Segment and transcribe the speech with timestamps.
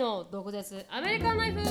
[0.00, 1.60] の毒舌アメリカンライフ。
[1.60, 1.66] は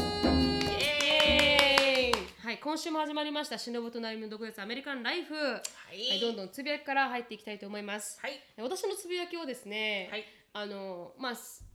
[2.51, 3.57] い今週も始まりました。
[3.57, 5.33] しのぶとなりみの毒舌アメリカンライフ。
[5.33, 8.19] はい、どんどんつぶやきから入っていきたいと思います。
[8.21, 8.39] はい。
[8.61, 10.25] 私のつぶやきをですね、はい。
[10.53, 11.65] あのまあす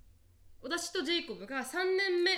[0.62, 2.30] 私とジェイコブが3年目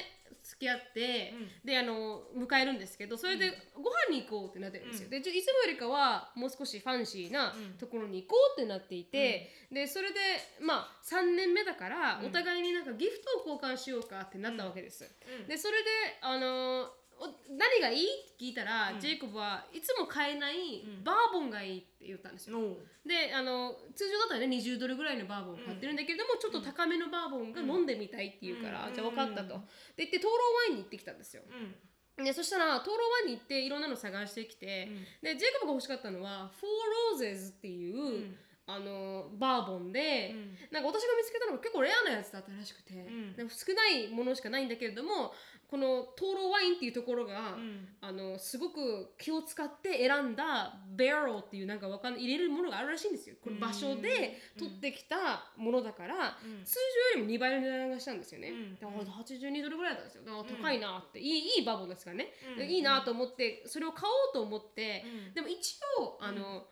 [0.43, 1.35] 付き合って、
[1.65, 10.21] であの迎えるんですけどそれでご飯に行こうってなってるんですよ、でちょいつもよりかはもう少しファンシーなところに行こうってなっていて、でそれで
[10.61, 15.05] まあ3年目だからお互いになんかギフトを交換しようかってなったわけです、
[15.49, 15.91] でそれで
[16.23, 16.89] あの
[17.19, 18.05] お何がいい？
[18.05, 22.77] って聞いたら、ジェイコブはいつも買えないバーボンがいいって言ったんですよ、の
[23.07, 28.95] であの通常だったらね20ドルぐらいのバーボンを買ってるんだけれども、ちょっと高めのバーボンが飲んでみたいって言うから、うん。
[28.95, 29.55] じゃあ分かったと。
[29.97, 31.43] で言って Total Wine に行ってきたんですよ。
[32.19, 32.25] うん。
[32.25, 34.89] でそしたら Total Wine に行っていろんなの探してきて、
[35.23, 36.73] でジェイコブが欲しかったのは「フォー・
[37.13, 38.35] ローゼズ」っていう、
[38.67, 40.35] あのバーボンで、
[40.73, 43.37] なんか私が見つけたのが結構レアなやつだったらしくて、ん。
[43.37, 45.33] なんか少ないものしかないんだけれども
[45.69, 47.89] この灯籠ワインっていうところが、ん。
[48.01, 53.37] あのすごく気を使って選んだベアローっていうなんかわかんない入れるものがあるらしいんですよ。
[53.43, 56.75] この場所で取ってきたものだから、通
[57.15, 58.75] 常よりも2倍の値段がしたんですよね、ん。
[58.75, 60.25] だから82ドルぐらいだったんですよ。
[60.25, 66.67] だから高いなって、いいいいバーボンですからね、でいいなと思ってそれを買おうと思って、でも一応あの、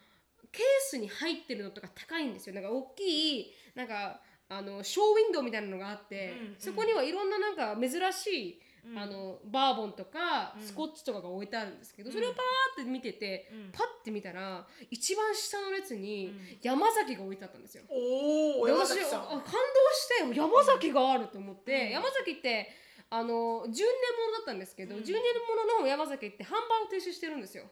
[0.53, 2.55] ケースに入ってるのとか高いんですよ。
[2.55, 6.57] なんか大きいなんかあのショーウィンドウみたいなのがあって、うん。
[6.59, 8.61] そこにはいろんななんか珍しい、
[8.97, 16.33] あのバーボンとかスコッチとかが置いてあるんですけど、それをパーって見てて、パッて見たら一番下の列に
[16.63, 17.85] 山崎が置いてあったんですよ。
[17.89, 19.23] お山崎さん。
[19.23, 22.69] あ感動して山崎があると思って、山崎って
[23.11, 23.73] あの10年ものだ
[24.43, 25.21] ったんですけど、10年も
[25.79, 27.65] のの山崎って販売を停止してるんですよ。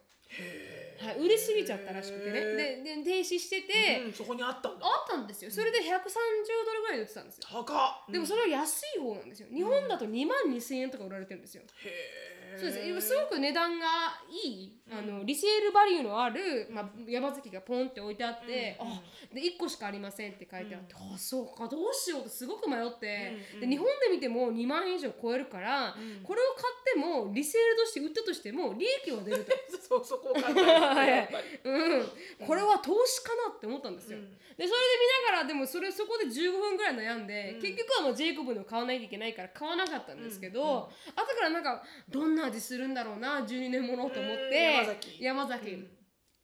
[0.99, 2.41] はい、売れすぎちゃったらしくてね。
[2.83, 4.87] でで停止してて、うんそこにあったんだ。
[4.87, 5.51] あったんですよ。
[5.51, 8.13] それで130ドルぐらいで売ってたんですよ、高っ。
[8.13, 9.49] でもそれは安い方なんですよ。
[9.53, 13.09] 日本だと2万2000円とか売られてるんですよ、へそうです。
[13.09, 13.87] すごく値段が
[14.31, 19.03] いい、あのリセールバリューのある、まあ、山崎がポンって置いてあって、あ
[19.33, 29.53] で1個しかありませんって書いてあって、あそうかどうしようとすごく迷って、で日本で見ても2万円以上超えるから、これを買ってもリセールとして売ったとしても利益は出ると。
[29.93, 31.59] そうそこを考えるやっぱり。
[31.65, 34.19] うん、これは投資かなって思ったんですよ。
[34.19, 34.25] で
[34.57, 45.25] それで見ながらでもそれそこで15分ぐらい悩んで、結局はもうジェイコブの買わないといけないから買わなかったんですけど、後からなんかどんな味するんだろうな12年ものと思って、うん山崎。
[45.25, 45.89] 山崎。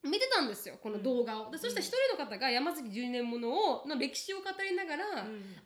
[0.05, 1.51] 見てたんですよこの動画を。
[1.51, 5.05] でそしたら一人の方が山崎12年ものをの歴史を語りながら、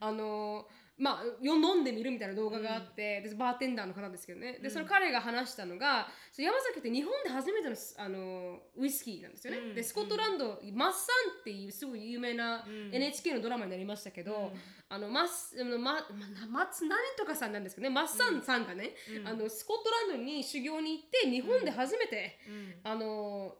[0.00, 0.66] あの
[0.98, 4.58] まあ、よ飲んでみるみたいな動画があって、でバーテンダーの方ですけどね。
[4.62, 10.98] でその彼が話したのが山崎って日本で初めてのあのウイスキーなんですよね、でスコットランド、マッサ
[11.38, 14.52] ンっていうすごい有名な NHK のドラマになりましたけど、
[14.88, 15.96] あのマスまま
[16.50, 17.94] 松何とかさんなんですけどね。
[17.94, 18.94] マッサンさんがね、
[19.24, 22.38] あのスコットランドに修行に行って日本で初めて、
[22.84, 23.56] あの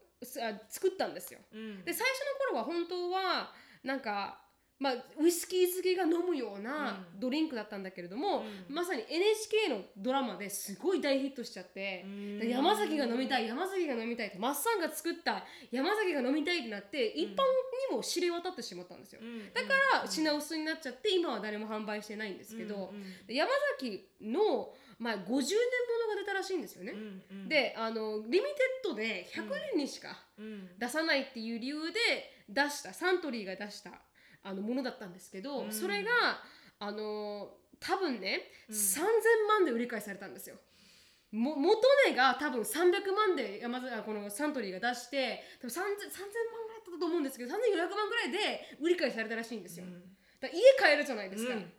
[0.69, 1.41] 作ったんですよ。
[1.53, 1.85] うん。
[1.85, 4.42] で最初の頃は本当はなんか、
[4.83, 12.05] まあ、ウイスキー漬けが飲むようなドリンクだったんだけれども、まさに NHK のドラマですごい大ヒットしちゃって、
[12.41, 17.29] で山崎が飲みたい山崎が飲みたいってマッサンが作った山崎が飲みたいってなって一般
[17.91, 19.55] にも知れ渡ってしまったんですよ、ん。
[19.55, 19.69] だか
[20.03, 22.93] ら品薄になっちゃって今は誰も販売してないんですけど、
[23.29, 26.93] で山崎の、まあ、50年ものが出たらしいんですよね、
[27.31, 30.71] うんであのリミテッドで100年にしか、うん。
[30.77, 32.01] 出さないっていう理由で
[32.49, 33.93] 出したサントリーが出した
[34.43, 36.11] あのものだったんですけど、それが
[36.79, 39.03] あの多分ね、3000
[39.49, 40.57] 万で売り買いされたんですよ。
[41.33, 49.87] も元値が多分300万で山崎あこのサントリーが出して多分 3000, 3000万ぐらいだったと思うんですけど3400万ぐらいで売り買いされたらしいんですよ。
[50.41, 51.55] だから家買えるじゃないですか。
[51.55, 51.73] うん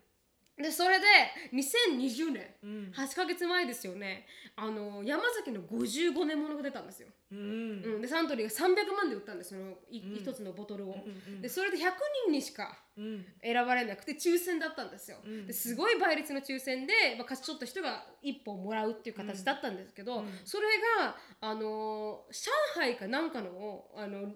[0.56, 1.06] でそれで
[1.52, 4.26] 2020年、うん8ヶ月前ですよね。
[4.54, 7.08] あの山崎の55年ものが出たんですよ。
[7.32, 7.38] うん。
[7.38, 10.94] うん、でサントリーが300万で売ったんですそのい一、つのボトルを、
[11.40, 11.80] でそれで100
[12.26, 13.26] 人にしかうん。
[13.42, 20.68] 選ばれなくて抽選だったんですよ、ですごい倍率の抽選で、まあ、勝ち取った人が1本もらうっていう形だったんですけど、それ
[21.00, 24.32] があの上海かなんかのあの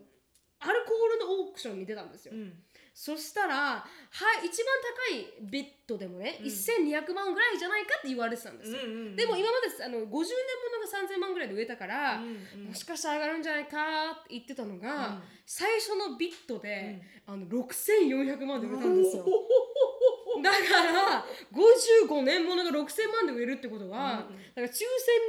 [0.60, 2.52] アルコールのオークションに出たんですよ、うん
[2.98, 3.84] そしたら、は
[4.42, 4.74] い、一番
[5.06, 9.16] 高いビットでもね、1200万ぐらいじゃないかって言われてたんですよ、うんうんうん。
[9.16, 13.78] でも今まであの50年ものが3000万ぐらいで売れたから、もしかしたら上がるんじゃないか
[14.18, 19.24] って言ってたのが、最初のビットで、あの6400万で売れたんですよ。
[20.42, 20.58] だか
[20.90, 21.24] ら
[21.54, 22.82] 55年ものが6000
[23.14, 24.82] 万で売れるってことは、だから抽選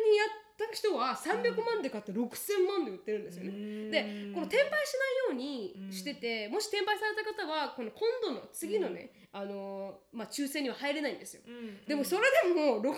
[0.10, 3.52] にやった人は300万で買って6000万で売ってるんですよね。
[3.90, 4.94] でこの転売し
[5.32, 11.42] ないようにしてて、もし転売された方はこの今度の次のね、あのまあ、抽選には入れないんですよ。
[11.88, 12.94] でもそれでも6000万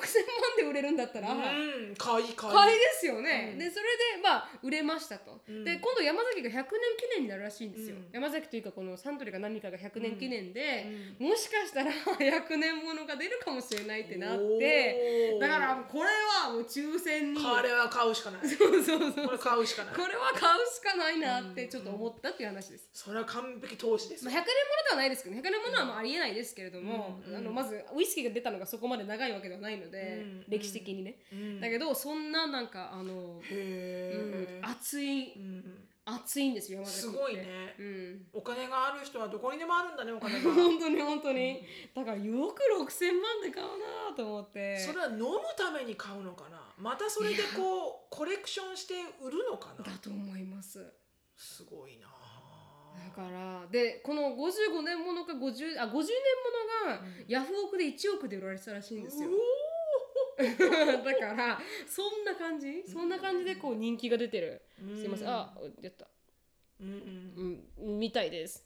[0.58, 1.94] で売れるんだったら、うん。
[1.98, 2.54] 買い買い。
[2.54, 3.60] 買いですよね、うん。
[3.60, 3.84] でそれ
[4.18, 5.64] でまあ売れましたと、うん。
[5.66, 6.68] で今度山崎が100年記
[7.16, 8.08] 念になるらしいんですよ、うん。
[8.14, 10.86] 山崎というかこのサントリーが何かが100年記念で、
[11.20, 16.10] もしかしたら 100年ものが出るかもしれないってなってだからこれ
[16.46, 18.48] はもう抽選にこれは買うしかない。
[18.48, 19.26] そうそうそう。
[19.26, 22.90] これ買うしかないこれは買うしかないなってちょっと思ったっていう話です。
[22.94, 31.62] それは完璧投資ですまあ、100年ものではないですけど、100年ものはまあありえないですけれども、うんあのまずウイスキーが出たのがそこまで長いわけではないので、うん歴史的にね、うん。
[31.62, 37.18] だけどそんななんかあの、へうんえ、熱いうん熱いんですよ山崎すって。
[37.18, 37.76] ごいね。
[37.78, 38.26] うん。
[38.34, 40.50] お金がある人はどこにでもあるんだねお金が。
[40.54, 41.64] 本当に本当に、
[41.96, 43.68] だからよく6000万で買う
[44.10, 44.80] なと思って。
[44.80, 46.61] それは飲むために買うのかな？
[46.78, 49.84] またそれでこうコレクションして売るのかな？
[49.84, 50.94] だと思います。
[51.36, 52.08] すごいな。
[53.06, 55.98] だからでこの55年ものか50あ50年も
[56.88, 59.30] のがヤフオクで1億で売られてたらしいんですよ。
[61.04, 62.84] だからそんな感じ？
[62.88, 64.62] そんな感じでこう人気が出てる。
[64.82, 64.98] うん。
[64.98, 65.28] すいません。
[65.28, 66.08] あやった。
[66.80, 67.68] うんうん。
[67.78, 68.66] うんみたいです。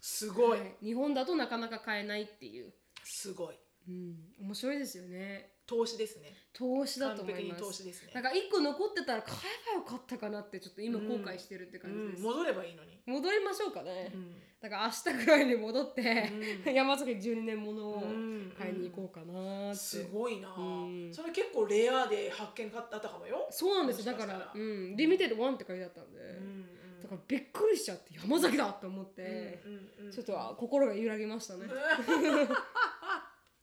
[0.00, 0.60] すごい。
[0.60, 0.76] はい。
[0.82, 2.72] 日本だとなかなか買えないっていう、
[3.02, 3.56] すごい。
[3.88, 6.32] うん、面白いですよね投資ですね。
[6.52, 7.62] 投資だと思います。
[7.62, 8.12] 投資ですね。
[8.14, 12.98] なんか1個残ってたら買えばよかったかなってちょっと今後悔してるって感じです、うん戻ればいいのに。
[13.04, 14.34] 戻りましょうかね、うん。
[14.60, 16.32] だから明日ぐらいに戻って、
[16.64, 18.54] う 山崎12年ものをうん。
[18.56, 20.54] 買いに行こうかなすごいな。
[20.56, 21.12] うん。
[21.12, 23.48] それ結構レアで発見だったかもよ。
[23.50, 24.06] そうなんです。
[24.06, 26.76] よだから、うん、リミテッド1って書いてあったんで、うん
[27.06, 31.66] だからびっくりしちゃって山崎だと思って、うんうんうんちょっとは心が揺らぎましたね、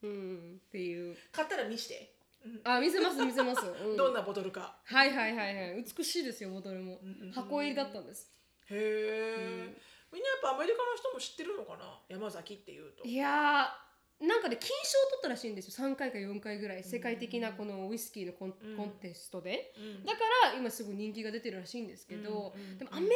[0.03, 1.17] うん、っていう。
[1.31, 2.13] 買ったら見して。
[2.45, 2.61] うん。
[2.63, 4.77] あ見せます見せます、 うん、どんなボトルか。
[4.83, 5.83] はいはいはいはい。
[5.97, 7.31] 美しいですよボトルも、うんうんうん。
[7.31, 8.31] 箱入りだったんです。
[8.69, 9.75] へえ
[10.11, 11.99] みんなやっぱアメリカの人も知ってるのかな？
[12.07, 13.03] 山崎っていうと。
[13.03, 13.82] いやー
[14.23, 15.85] なんかね金賞を取ったらしいんですよ。
[15.85, 18.77] 3回か4回ぐらい世界的なこのウイスキーのコン,、うん。
[18.77, 19.73] コンテストで。
[19.77, 20.05] うん。
[20.05, 20.19] だか
[20.51, 23.11] ら今すごい人気が出てるらしいんですけど、うんうんでもアメリ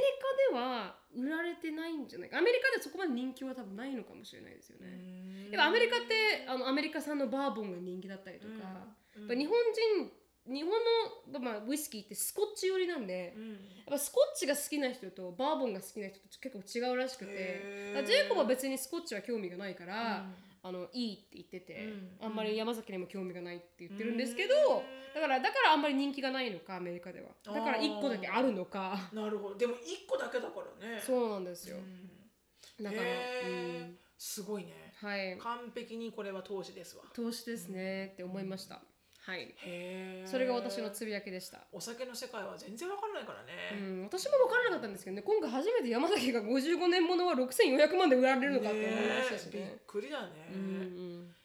[0.51, 2.38] カでは売られてないんじゃないか。
[2.38, 8.51] アメリカではそこまで人気は多分ないのかもしれないですよね、うんやっぱアメリカってあのアメリカ産のバーボンが人気だったりとか、
[9.15, 9.21] うん。
[9.21, 9.56] やっぱ日本
[9.98, 10.12] 人
[10.48, 10.71] 日本
[11.33, 13.50] の、まあ、ウイスキーってスコッチ寄りなんで、うん。
[13.51, 13.57] やっ
[13.89, 20.25] ぱスコッチが好きな人とバーボンが好きな人と結構違うらしくてジェイコブは別にスコッチは興味がないから、
[20.67, 22.25] あのいいって言ってて、うん。
[22.25, 25.13] あんまり山崎にも興味がないって言ってるんですけど、うん。
[25.13, 27.29] だからだからあんまり人気がないのかアメリカでは。
[27.45, 29.09] だから1個だけあるのか。
[29.13, 29.55] なるほど。
[29.55, 30.99] でも一個だけだからね。
[30.99, 32.83] そうなんですよ、うん。
[32.83, 33.79] だから、へー。
[33.79, 33.97] うん。
[34.17, 34.93] すごいね。
[34.95, 35.37] はい。
[35.37, 37.03] 完璧にこれは投資ですわ。
[37.13, 38.81] 投資ですねって思いました、
[39.27, 39.41] はい。
[39.41, 41.59] へえそれが私のつぶやきでした。
[41.74, 45.21] お酒の世界は全然わからないからうね、ん、私も分からなかったんですけどね。
[45.21, 49.51] 今回初めて山崎が55年ものは6400万で売られるのかって思いましたしね。
[49.53, 51.35] えびっねくりだね、うんうん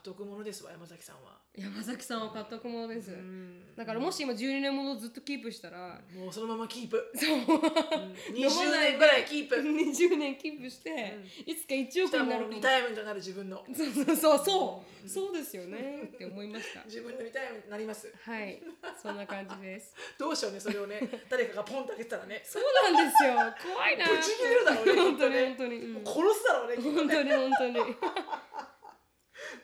[0.00, 3.76] っとくものですわ山崎さんは、山崎さんは買っとくものです、うん。
[3.76, 7.36] だからもし今12年ものずっとキープしたら、もうそのままキープ、そう。
[7.36, 7.44] うん、
[8.34, 9.56] 20年ぐらいキープ。
[9.60, 13.64] 20年キープして、いつか1したら億になるリタイアメントになる自分の。
[13.76, 14.44] そうそうそう。
[14.44, 15.08] そう。
[15.08, 16.10] そうですよね。
[16.14, 16.84] って思いました。
[16.84, 18.12] 自分のリタイアメントになります。
[18.22, 18.62] はい。
[19.00, 19.94] そんな感じです。
[20.18, 21.00] どうしようねそれをね。
[21.28, 22.42] 誰かがポンと開けてたらね。
[22.44, 22.62] そう
[22.92, 23.34] なんですよ。
[23.74, 24.06] 怖いな。
[24.06, 26.06] ぶち切れるだろうね本当に本当に、うん。
[26.06, 26.76] 殺すだろうね。
[26.76, 27.96] 本当に本当に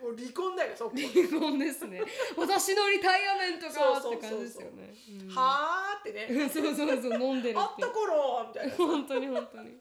[0.01, 0.97] もう離婚だよそこ。
[0.97, 2.03] 離婚ですね。
[2.37, 4.95] 私のリタイアメントがって感じですよね。
[5.21, 5.29] うん。
[5.29, 6.49] はーってね。
[6.49, 9.71] そうそうそう飲んでるあった頃みたいな本当に本当に。
[9.71, 9.73] っ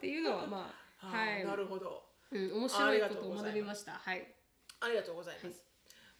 [0.00, 1.44] ていうのはまあはい。
[1.44, 2.02] なるほど。
[2.30, 3.92] うん、面白いことを学びました。
[3.92, 4.34] はい。
[4.80, 5.63] ありがとうございます。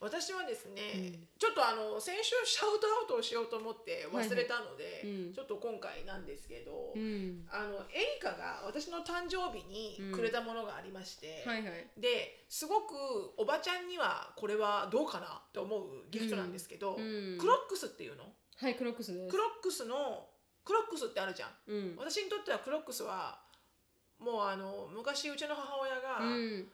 [0.04, 5.32] 私はですね、ちょっとあの先週シャウトアウトをしようと思って忘れたので、いうん。
[5.32, 7.49] ちょっと今回なんですけど、うん。
[7.49, 11.88] あのエリカが私の誕生日にくれたものがありまして、はいはい。
[11.96, 12.92] ですごく
[13.38, 17.38] おばちゃんにはこれはどうかなって思うギフトなんですけど、うん。
[17.40, 18.25] クロックスっていうの？
[18.61, 19.30] はいクロックスです。
[19.32, 20.28] クロックスの
[20.64, 21.50] クロックスってあるじゃん。
[21.73, 21.96] うん。
[21.96, 23.40] 私にとってはクロックスは
[24.20, 26.68] もうあの昔うちの母親が、うん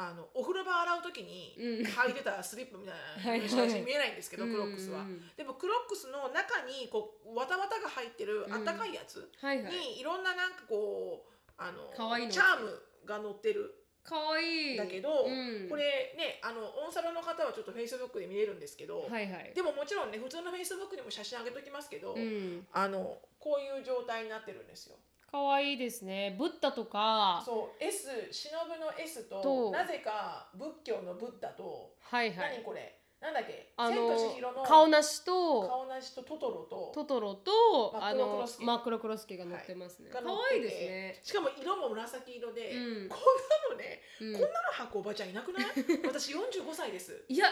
[0.00, 1.86] あのお風呂場洗う時にうん。
[1.86, 3.00] 履いてたスリップみたいな
[3.30, 3.48] はいはい。
[3.48, 12.32] 写真見えないんですけど、うんクロックスは、うんでもクロックスの中にこう綿綿が入ってるあったかいやつにいろんななんかこうあのかわいいの。
[12.32, 13.74] チャームが載ってる。
[14.04, 14.74] かわい。
[14.74, 15.68] いだけど、うん。
[15.68, 19.52] これねあのオンサロの方はちょっとフェイスブックで見れるんですけど、はいはい。
[19.52, 22.66] でももちろんね普通のフェイスブックにも写真上げときますけど、うん。
[22.72, 24.96] あのこういう状態になってるんですよ。
[25.30, 26.34] かわいいですね。
[26.38, 27.42] ブッダとか。
[27.44, 29.70] そう S 忍の S とと。
[29.70, 32.54] なぜか仏教のブッダと、はいはい。
[32.56, 32.94] 何これ？
[33.20, 33.72] なんだっけ？
[33.76, 35.68] あ千と千の尋の顔なしと。
[35.68, 36.92] 顔なしとトトロと。
[36.94, 37.50] トトロと
[37.92, 38.64] マあのックロクロスケ。
[38.64, 40.08] マックロクロスケが乗ってますね。
[40.10, 41.20] 可が乗ってて愛いですね。
[41.22, 43.08] しかも色も紫色で、うん。
[43.08, 43.24] こんな
[43.72, 44.32] のね、うん。
[44.32, 45.64] こんなの履くおばちゃんいなくない？
[46.06, 47.24] 私45歳です。
[47.28, 47.48] いや、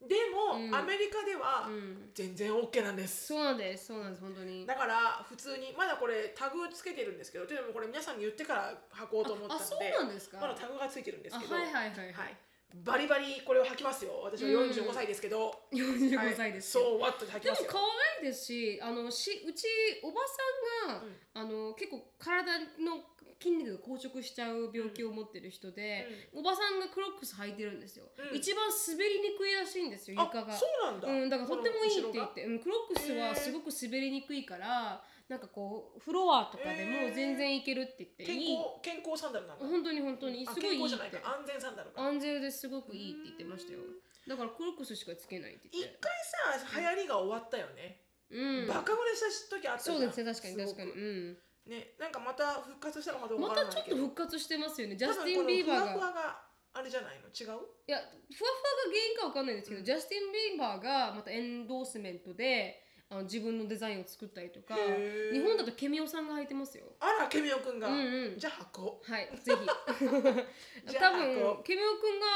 [0.00, 3.86] でも、うんアメリカではうん、全然 OK なんです、そうなんです。
[3.86, 4.66] そうなんです本当に。
[4.66, 10.38] だから普通にまだこれタグつけてるんですけどでもこれ皆さんに言ってから履こうと思ったあ、そうのでなんですか？
[10.40, 12.12] まだタグがついてるんですけどあはいはいはいはい。
[12.12, 12.36] はい
[12.84, 16.84] バリバリこれを履きますよ私は45歳ですけど、45歳ですよ。
[16.84, 17.80] そうワットで履きますよでも可
[18.20, 19.66] 愛いですし、あのしうち
[20.04, 20.20] おば
[20.86, 23.02] さんが、うんあの結構体の
[23.40, 28.04] 筋肉が硬直しちゃう病気を持ってる人で、おばさんがクロックス履いてるんですよ。
[28.30, 28.36] うん。
[28.36, 30.52] 一番滑りにくいらしいんですよ床が。
[30.52, 38.82] そうなんだ、うん、だからとってもいいって言っこて、うん、クロックスはすごく滑りにくいから、なんかこうフロアとかでも全然いけるって言って、の後ろがいい。
[38.82, 39.66] 健康健康サンダルなんだ。
[39.66, 40.90] 本当に本当にあすごいいいって。
[40.90, 41.18] 健康じゃないか。
[41.24, 42.02] 安全サンダルか。
[42.02, 43.80] 安全ですごくいいって言ってましたよ。
[44.28, 45.98] だからクロックスしかつけないって言一って。
[46.00, 48.68] 回さ流行りが終わったよね、うん。
[48.68, 49.96] バカ売れした時あったじゃん。
[49.96, 50.90] そうですね確かに確かに。
[50.92, 53.90] うんねなんかまた復活したのかどうかまわからないけど。
[53.90, 54.96] たちょっと復活してますよね。
[54.96, 56.40] ジャスティン・ビーバーふわふがわが
[56.72, 57.26] あれじゃないの？
[57.28, 57.60] 違う？
[57.86, 64.76] いやふわふわが原因かわかんないですけど、ジャスティン・ビーバーがまたエンドースメントであの自分のデザインを作ったりとか
[65.32, 66.84] 日本だとケミオさんが履いてますよ。
[67.00, 68.38] あらケミオくんが、うんうん。
[68.38, 69.58] じゃあ履こはいぜひ。
[70.94, 72.26] 多分ケミオくんが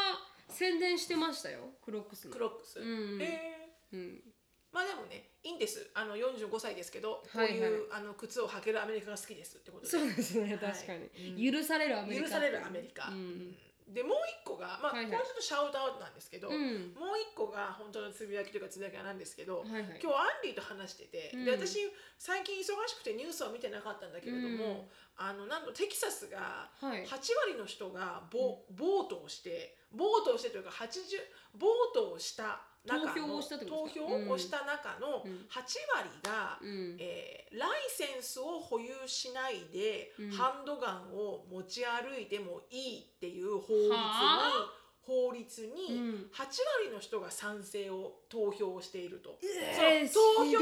[0.48, 2.30] 宣伝してましたよクロックスの。
[2.30, 3.22] うクロックス、うん。
[3.22, 3.96] へー。
[3.96, 4.33] うん
[4.74, 5.88] まあでもねいいんです。
[5.94, 7.58] あの45歳ですけど、はいはい。
[7.60, 9.90] こういうあの靴を履けるアメリカが好きですってことで。
[9.90, 10.58] そうですねはい。
[10.58, 12.22] 確かに、許されるアメリカ。
[12.26, 13.54] 許されるアメリカ、うん。
[13.86, 15.12] でもう一個がまあ、はいはい。
[15.12, 16.96] これちょっとシャウトアウトなんですけど、うん。
[16.98, 20.00] もう一個が本当のつぶやきというかつぶやきなんですけど、はいはい。
[20.02, 21.44] 今日アンディと話してて、うん。
[21.44, 21.78] で私
[22.18, 27.06] 最近忙しくてニュースを見てなかったんだけれども、あのなんとテキサスがはい。
[27.06, 27.14] 8
[27.46, 35.46] 割の人がボ,、ボートをしてボートをしてというか80ボートをした投票をしたってこと投票をした中のうん。
[35.48, 35.62] 8
[35.96, 36.96] 割が、うん。
[36.98, 40.30] えーライセンスを保有しないで、うん。
[40.30, 46.30] ハンドガンを持ち歩いてもいいっていう法律には法律にうん。
[46.32, 46.44] 8
[46.82, 50.58] 割の人が賛成を投票していると、えー投票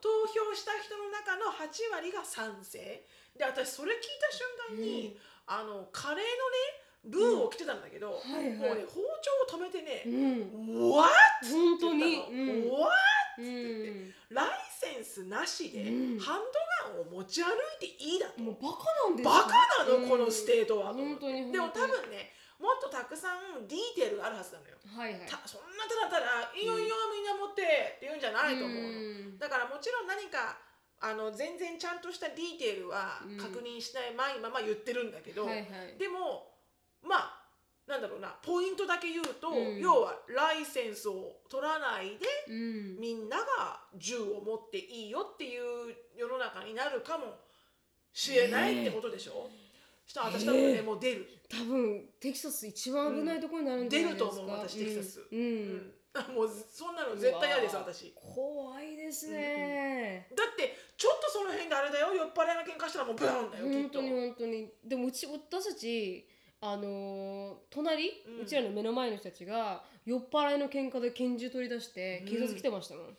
[0.00, 2.78] 投票した人の中の8割が賛成。
[3.36, 4.46] で私それ聞いた瞬
[4.78, 6.26] 間に、あのカレーのね
[7.06, 8.52] ルーを着てたんだけど、はいはい。
[8.54, 9.00] もうね包
[9.48, 11.10] 丁を止めてうねん「What?」
[11.50, 12.52] 本当にって言ったの。
[12.52, 12.70] うん。
[12.70, 12.92] What?
[13.38, 14.14] うん。
[14.30, 16.18] ライセンスなしでうん。
[16.18, 20.08] ハンドガンを持ち歩いていいだと、もうバカなんですよバカなの、うん。
[20.08, 20.92] このステートは。
[20.92, 21.52] と思って本当に。
[21.52, 25.28] でも多分ねもっとたくさんディテールがあるはずなのよ、はいはい。
[25.28, 27.62] たそんなただただ「いいよいいよみんな持って」
[28.00, 28.92] って言うんじゃないと思うの、う
[29.36, 29.38] ん。
[29.38, 30.56] だからもちろん何か
[30.98, 33.36] あの全然ちゃんとしたディテールはうん。
[33.36, 35.98] 確認しないまいまま言ってるんだけど、はいはい。
[35.98, 36.55] でも
[37.06, 37.46] まあ
[37.86, 39.78] なんだろうなポイントだけ言うと、うん。
[39.78, 42.98] 要はライセンスを取らないでうん。
[42.98, 47.38] みんなが銃を持っていいよっていう世の中になるかも
[48.12, 49.48] しれないってことでしょ、
[50.06, 55.44] したら私多分ね、ええもう出る、多分テキサス一番危ないところになるんじゃないですか、出ると思う私テキサスうん、うん。
[55.44, 55.92] うん
[56.34, 58.14] もうそんなの絶対嫌ですうわ私。
[58.14, 62.14] 怖いですね、だってちょっとその辺であれだよ。
[62.14, 64.00] 酔っ払いが喧嘩したらもうブーンだよきっと。
[64.00, 64.72] 本当に本当に。
[64.82, 66.26] でもうち私たち
[66.60, 73.16] あのー隣、ううんちらの目の前の人たちが酔っ払いの喧嘩で拳銃取り出して警察来てましたもん、だか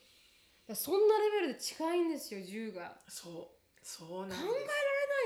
[0.69, 2.97] らそんなレベルで近いんですよ銃が。
[3.07, 3.57] そう。
[3.83, 4.41] そうなんです。
[4.41, 4.65] 考えられな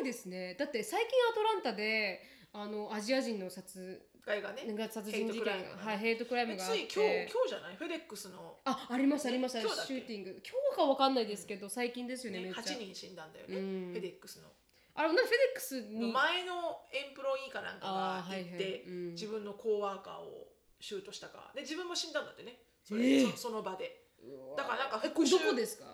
[0.02, 0.56] いですね。
[0.60, 2.22] だって最近アトランタで
[2.54, 5.52] あのアジア人の殺害がねが殺人事件が
[5.84, 6.88] はいヘイトクライムえがあって。
[6.88, 7.76] つい今日今日じゃない？
[7.78, 9.62] フェデックスの、あありましたありました。
[9.62, 10.30] シューティング。
[10.46, 12.62] 今日かわかんないですけど最近ですよねめね、っちゃ。
[12.62, 13.92] 8人死んだんだよね、うん。
[13.94, 14.50] フェデックスの
[15.02, 16.12] あれフェデックスに。
[16.12, 18.50] 前のエンプロイーかなんかがあーはいはい。
[18.52, 19.12] 行って、うん。
[19.14, 20.48] 自分のコーワーカーを
[20.80, 21.52] シュートしたか。
[21.56, 22.64] で自分も死んだんだってね。
[22.84, 23.32] それ、ええ。
[23.32, 24.08] そその場で。
[24.56, 25.32] だからなんか復讐。
[25.40, 25.86] どこですか？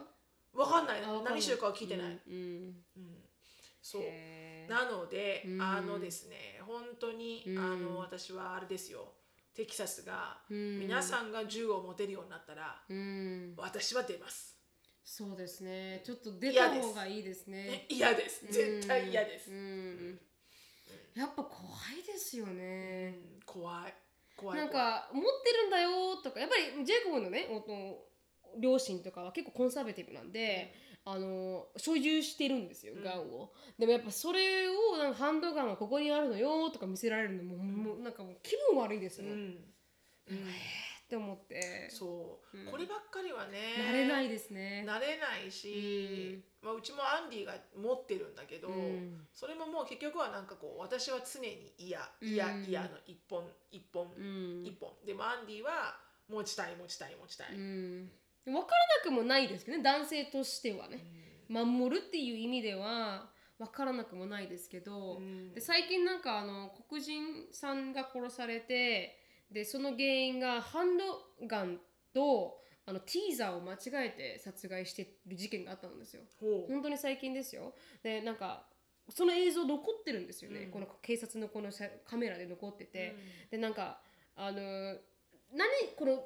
[0.53, 1.03] わかんない。
[1.03, 1.33] あわかんない。
[1.35, 2.83] 何州かは聞いてない、うんうん。
[2.97, 3.23] うん。
[3.81, 4.01] そう。
[4.69, 5.61] なので、うん。
[5.61, 7.57] あのですね本当に、うん。
[7.59, 9.13] あの私はあれですよ。
[9.55, 10.79] テキサスが、うん。
[10.79, 13.53] 皆さんが銃を持てるようになったら、うん。
[13.57, 14.56] 私は出ます、
[15.09, 16.01] そうですね。
[16.03, 17.63] ちょっと出た方がいいですね。
[17.63, 18.45] ね嫌です。
[18.51, 20.19] 絶対嫌です、うん
[21.15, 21.65] やっぱ怖
[21.97, 23.39] いですよね、うん。
[23.45, 23.93] 怖い。
[24.35, 24.57] 怖い。
[24.57, 27.47] なんか持ってるんだよとかやっぱりジェイコブのね
[28.59, 30.73] 両親とかは結構コンサバティブなんで、
[31.05, 33.03] あの所有してるんですようん。
[33.03, 39.57] ガンを、でもやっぱそれをなんかハンドガンはここにあるのよとか見せられるのも,、もうなんかもう気分悪いですよ、うん、うん
[41.07, 41.89] って思って。
[41.89, 42.65] そう、うん。
[42.71, 44.83] こればっかりはね慣れないですね。
[44.85, 49.25] 慣れないし、まあ、うちもアンディが持ってるんだけど、うん。
[49.33, 52.27] それももう結局はなんかこう私は常に嫌うん。
[52.27, 54.65] 嫌嫌の一本一本うん。
[54.65, 54.91] 一本。
[55.05, 55.95] でもアンディは
[56.27, 58.11] 持ちたい持ちたい持ちたい、うん。
[58.43, 60.99] 分からなくもないですけどね男性としてはね、
[61.47, 65.53] 守るっていう意味では分からなくもないですけど、うん。
[65.53, 67.23] で最近なんかあの黒人
[67.53, 69.16] さんが殺されて
[69.51, 71.03] でその原因がハンド
[71.47, 71.79] ガン
[72.13, 76.21] とあのティーザーを間違えて殺害してる事件があったんですよ。
[76.69, 77.73] 本当に最近ですよ。
[78.01, 78.65] でなんか
[79.09, 80.71] その映像残ってるんですよね、うん。
[80.71, 83.15] この警察のこのさカメラで残ってて、
[83.49, 83.99] うでなんか
[84.35, 86.23] あの何この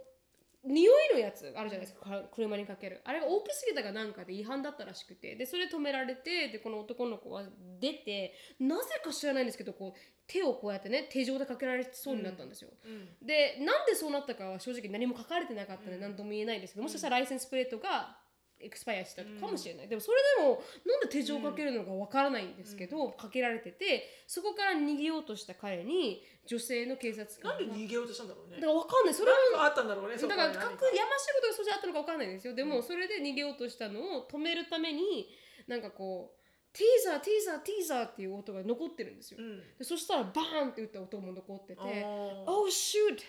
[0.63, 3.01] 匂いのやつあるじゃないですか、か車にかける。
[3.03, 5.35] あれが大きすぎたかなんかで違反だったらしくて。
[5.35, 7.43] でそれ止められてでこの男の子は
[7.79, 13.25] 出てなぜか知らないんですけどこう手をこうやってね手錠でかけられそうになったんですよ、うん。
[13.25, 18.20] でなんでそうなったかは正直何も書かれてなかったので何とも言えないんですけどもしかしたらライセンスプレートが
[18.63, 28.55] エクスパイアしたかもしれない、でもそれでもなんで手錠をかけるのかわからないんですけど、かけられててそこから逃げようとした彼に女性の警察官がなんで逃げようとしたんだろうね。
[28.55, 29.13] だからわかんない。
[29.13, 32.55] それはあったんだろうねだから各やましいことがそしてあったのかわかんないんですよ。
[32.55, 35.29] でもそれで逃げようとしたのを止めるために
[35.67, 36.41] なんかこう
[36.73, 39.59] ティーザーティーザーティーザーっていう音が残ってるんですよ、うん。
[39.77, 43.19] でそしたらバーンって打った音も残っててあー「Oh shoot!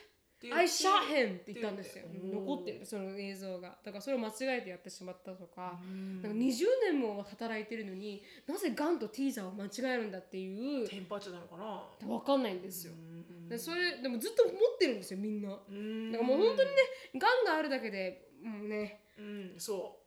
[0.51, 2.05] I shot him!」って言ったんですよ。
[2.33, 2.87] 残ってる。
[2.87, 3.79] その映像が。
[3.85, 6.23] だからそれを間違えてやってしまったとか,、うん。
[6.23, 10.89] なんか20年も働いてるのになぜガンとティーザーを間違えるんだっていう。
[10.89, 12.15] テンパっちゃったのかな。
[12.15, 13.49] わかんないんですよ、うん。
[13.49, 15.51] でそれでもずっと持ってるんですよみんな。
[15.51, 16.77] だかうんらもう本当にね
[17.17, 19.01] ガンがあるだけでもうね。
[19.19, 19.99] うんそ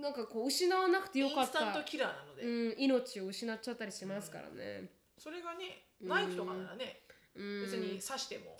[0.00, 7.00] なんかこう失わなくてうよかっインスタントた、キラーなので、うん、命を失っちゃったりしますからね、それがねナイフとかならね、
[7.34, 8.56] うん、別に刺しても、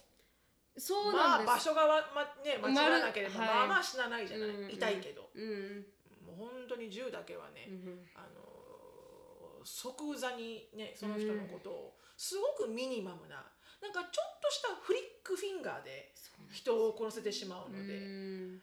[0.78, 5.85] そうまあなんです、場所がわ、まね、間違わなければ、まあまあ死なないじゃない、うん痛いけど、うん。
[6.25, 8.49] もう本当に銃だけはね、うんあのー
[9.64, 13.44] 即座にねその人のことをすごくミニマムな
[13.82, 16.12] なんかちょっとしたフリックフィンガーで
[16.50, 18.62] 人を殺せてしまうのうで、ん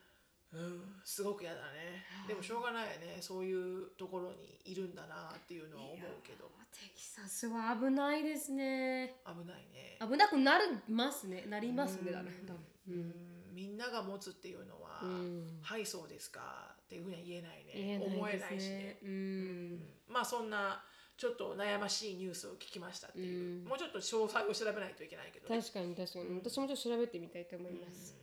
[0.56, 2.06] うん、すごく嫌だね。
[2.28, 3.18] でもしょうがないよね。
[3.20, 6.50] そういうところにいるんだなっていうのは思うけど。
[6.76, 9.16] テキサスは危ないですね。
[9.26, 9.98] 危ないね。
[10.02, 11.46] 危なくなりますね。
[11.48, 12.62] なりますねだね多分。
[12.90, 13.14] うん。
[13.54, 15.60] みんなが持つっていうのは、うん。
[15.62, 18.06] はいそうですかっていうふうには言えないね。
[18.06, 18.76] 思えないしね。
[18.78, 19.76] ねううん。
[19.76, 20.84] んまあそんな
[21.18, 23.68] ちょっと悩ましいニュースを聞きましたっていう、うん。
[23.70, 26.26] もうちょっと詳細を調べないといけないけど、ね、確かに確かに。
[26.44, 28.18] 私もちょっと調べてみたいと思います、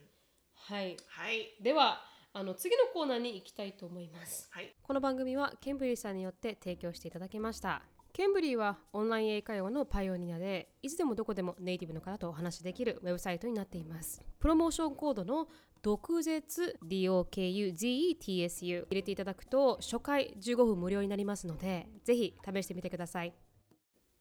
[0.55, 0.97] はい。
[1.09, 1.55] はい。
[1.63, 4.49] ではあの次のコーナーに行きたいと思います。
[4.51, 4.75] はい。
[4.83, 7.83] この番組はケンブリーさんによって提供していただきました。
[8.15, 14.23] ケンブリーはオンライン英会話のパイオニアでいつでもどこでもネイティブの方とお話しできるウェブサイトになっています。
[14.39, 15.47] プロモーションコードの
[15.83, 23.35] 毒舌 DOKUZETSU 入れていただくと初回15分無料になりますのでぜひ試してみてください。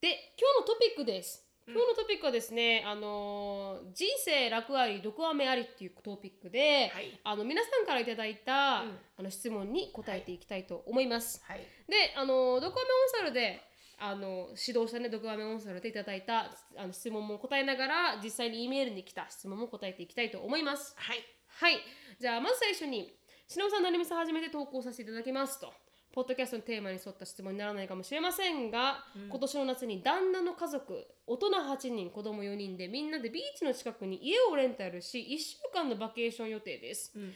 [0.02, 11.42] で今日のトピックです今日のトピックはですね、あのー人生楽あり毒アメありっていうトピックで、はいあの皆さんからいただいた、うんあの質問に答えていきたいと思います。
[11.46, 13.62] はいで、あのドクアメオンサルで
[14.00, 20.96] あの指導者ねドクアメオンサルでいただいたあの質問も答えながら実際に E メールに来た質問も答えていきたいと思います。
[20.98, 21.78] はいはい、
[22.20, 23.14] じゃあまず最初に
[23.48, 25.72] 忍さん成美さん初めて投稿させていただきますと。
[26.14, 37.24] ポッドキャストのテーマに沿った質問にならないかもしれませんが、今年の夏に旦那の家族大人8人子供4人でみんなでビーチの近くに家をレンタルし1週間のバケーション予定です、うん。
[37.24, 37.36] 楽し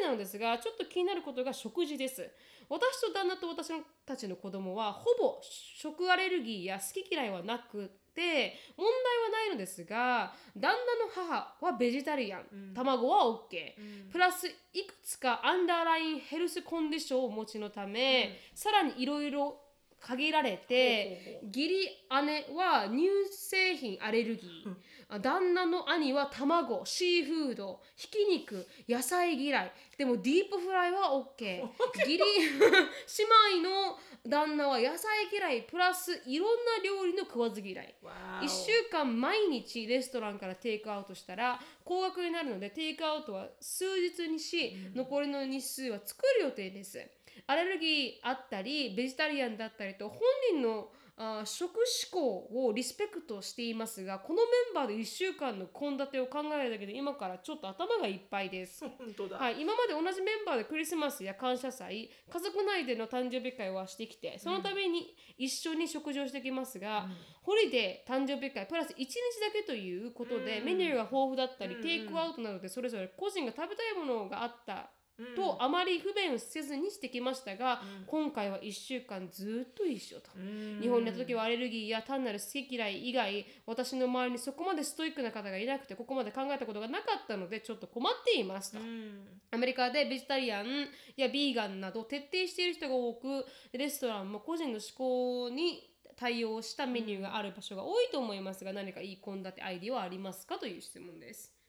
[0.00, 2.30] みなのですがちょっと気になることが食事です。
[2.68, 3.72] 私と旦那と私
[4.06, 10.72] たちの子供はほぼ食アレルギーや好き嫌いはなくて問題はないのですが旦
[11.16, 12.74] 那の母はベジタリアン、うん。
[12.74, 14.10] 卵は OK、うん。
[14.10, 19.58] プラスいくつかアンダーラインヘルスコンディションをお持ちのため、さらにいろいろ
[20.02, 21.88] 限られて義理
[22.24, 24.74] 姉は乳製品アレルギー、
[25.08, 29.72] あ旦那の兄は卵シーフードひき肉野菜嫌い。
[29.96, 31.60] でもディープフライは OK
[32.00, 37.94] 義理 姉妹の旦那は野菜嫌いプラスいろんな料理の食わず嫌い。
[38.02, 47.00] わーお1週間毎日レストランからテイクアウトしたら高額になるのでテイクアウトは数日にし、残りの日数は作る予定です。
[47.46, 50.20] アレルギーあったりベジタリアンだったりと本
[50.52, 58.84] 人のあー食思考をリスペクトしていますがこのメンバーで1週間の献立を考えるだけで今からちょっと頭がいっぱいです。
[59.38, 67.08] はい、今まで同じメンバーでクリスマスや感謝祭家族内での誕生日会はしてきてそのために一緒に食事をしてきますが、
[67.42, 69.16] ホリデー誕生日会プラス1日だ
[69.52, 70.64] けということで、うん。
[70.64, 71.82] メニューが豊富だったり、うん。
[71.82, 74.90] テイクアウトなどでそれぞれ個人が食べたいものがあった
[75.36, 78.06] とあまり不便せずにしてきましたが、うん。
[78.06, 80.30] 今回は1週間ずっと一緒と。
[80.36, 80.80] うん。
[80.80, 89.20] 日本にいた時はアレルギーや単なる好き嫌い以外私の周りにそこまでストイックな方がいなくてここまで考えたことがなかったのでちょっと困っていますと、うん。
[89.50, 100.58] アメリカでベジタリアンやビーガンなど徹底している人が多くレストランも個人の思考に対応したメニューがある場所が多いと思いますが何かいい献立アイディアはありますか？
[100.58, 101.61] という質問です。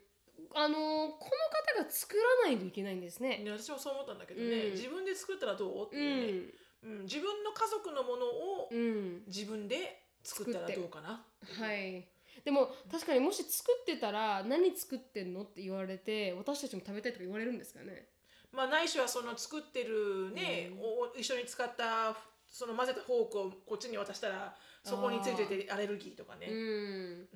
[0.54, 1.30] あのーこ
[1.76, 3.38] の方が作らないといけないんですね。
[3.44, 4.72] ね私もそう思ったんだけどね、うん。
[4.72, 5.86] 自分で作ったらどう？
[5.86, 6.42] ってういう
[6.82, 7.02] ね、ん、うん。
[7.04, 12.08] 自分の家族のものをうん、自分で作ったらどうかなはい。
[12.44, 18.06] でも確かにもし作ってたら何作ってんのって言われて私たちも食べたいとか言われるんですかね。
[18.52, 22.16] まあないしはその作ってるね、お一緒に使った
[22.50, 27.28] その混ぜたフォークをこっちに渡したらそこについててアレルギーとかね、うん。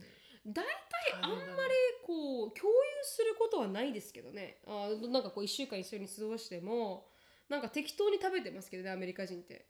[0.46, 0.64] 大体
[1.22, 1.40] あんまり
[2.06, 4.58] こう共有することはないですけどね。
[4.66, 7.06] あなんかこう1週間一緒に過ごしても
[7.48, 9.66] なんか適当に食べてますけどねアメリカ人って。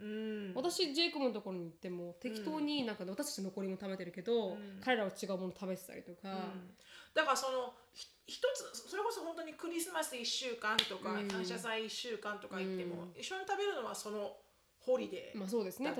[0.00, 0.52] うん。
[0.54, 4.80] 私ジェイコブのところに行っても適当になんか私たち残りも食べてるけど、うん。
[4.84, 6.28] 彼らは違うもの食べてたりとか。
[6.28, 6.74] うん。
[7.14, 11.28] だからそのひ一つそれこそ本当にクリスマス1週間とか、うん。
[11.28, 13.20] 感謝祭1週間とか行っても、うん。
[13.20, 14.36] 一緒に食べるのはその
[14.80, 15.92] ホリデー、まあそうですね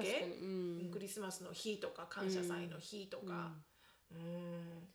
[0.90, 3.52] クリスマスの日とか感謝祭の日とか、
[4.12, 4.88] うん。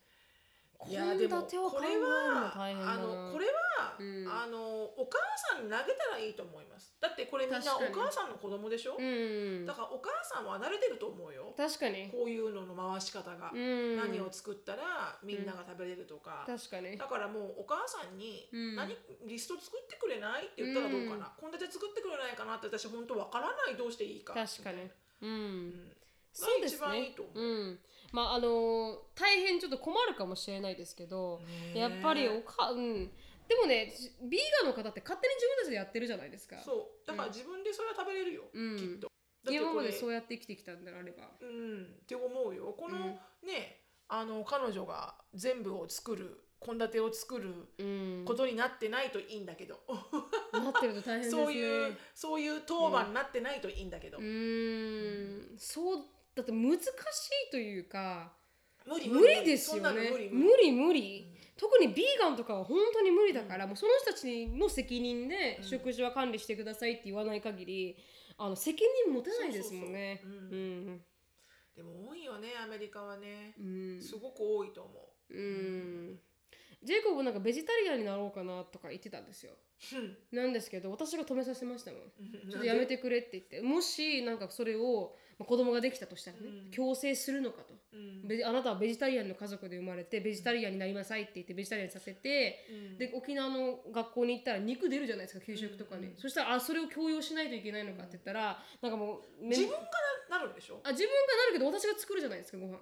[0.86, 4.28] い献やでもこれはあのこれは、うん。
[4.28, 5.16] あのお母
[5.56, 6.92] さんに投げたらいいと思います。
[7.00, 9.64] だってこれみんなお母さんの子供でしょ、うん。
[9.64, 11.54] だからお母さんは慣れてると思うよ。
[11.56, 16.98] 確かに、こういうのの回し方が、うん、何を作ったらみんなが食べれるとか、確かに。
[16.98, 18.76] だからもうお母さんにうん。
[18.76, 18.94] 何、
[19.26, 21.32] リスト作ってくれないって言ったらどうかな？
[21.40, 23.76] 献立、作ってくれないかなって私本当わからない。
[23.76, 24.34] どうしていいか。
[24.34, 24.90] 確かに。
[25.22, 25.96] うん、うん。
[26.34, 27.78] そうです一番いねいと思う、うん
[28.14, 31.40] まああの大変ちょっと困るかもしれないですけど、
[31.74, 33.10] やっぱりおかうん。
[33.48, 36.56] でもねビーガンの方って勝手に自分たちでやってるじゃないですか。
[36.64, 37.06] そう。
[37.08, 38.76] だから自分でそれは食べれるよ、うん。
[38.78, 39.08] きっと。
[39.50, 41.24] 今までそうやって生きてきたんであれば。
[41.42, 41.82] うん。
[41.82, 42.72] って思うよ。
[42.78, 43.02] この、うん。
[43.48, 48.22] ねあの彼女が全部を作る献立を作るうん。
[48.24, 49.80] ことになってないといいんだけど、
[50.52, 51.42] なってると大変ですね。
[51.42, 55.58] そういうそういう当番になってないといいんだけど、うーん。
[55.58, 56.86] そうだって難し
[57.48, 58.32] いというか
[58.86, 60.10] 無理無理ですよね。
[60.10, 60.72] 無理無無理理。
[60.72, 65.64] 無理特にビーガンとかは本当に無理だから、もうその人たちの責任でうん。
[65.64, 67.96] 食事は管理してくださいって言わない限り
[68.36, 70.20] あの責任持てないですもんね。
[71.76, 73.54] でも多いよねアメリカはね。
[73.58, 74.00] うん。
[74.00, 74.92] すごく多いと思
[75.30, 75.34] う。
[75.34, 76.20] うん。
[76.82, 79.52] ジェイコブなんかベジタリアンになろうかなとか言ってたんですよ。
[80.32, 80.36] うん。
[80.36, 82.00] なんですけど私が止めさせましたもん。
[82.00, 82.50] うん。
[82.50, 83.62] ちょっとやめてくれって言って。
[83.62, 86.70] もしなんかそれを、まあ、子供ができたとしたらね、うん。
[86.70, 87.74] 強制するのかと。
[87.92, 88.46] うん。
[88.46, 92.98] あなたはベジタリアンの家族で生まれてベジタリアンになりなさいって言ってベジタリアンにさせて、うん。
[92.98, 96.10] で沖縄の学校に行ったら肉出るじゃないですか給食とかに、うん。
[96.10, 99.76] うんそしたらあそれを強要しないといけないのかって言ったらなんかもう自分か
[100.30, 102.70] らなるんでしょ、あ自分がなるけど私が作るじゃないですかご飯。
[102.70, 102.78] うん、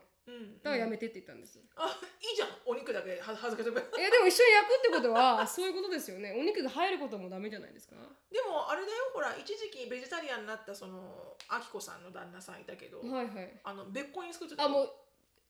[0.63, 2.49] だからやめてって言ったんです、あいいじゃん。
[2.65, 6.33] お肉だけは恥ずかしいえでも一緒に焼くってことは そういうことですよね。
[6.39, 7.97] お肉が入ることもダメじゃないですか。
[8.31, 9.11] でもあれだよ。
[9.13, 13.61] ほら一時期ベジタリアンになったそのあきこさんの旦那さんいたけど、はいはい。
[13.65, 14.63] あの別個に作ってた。
[14.63, 14.91] よあもう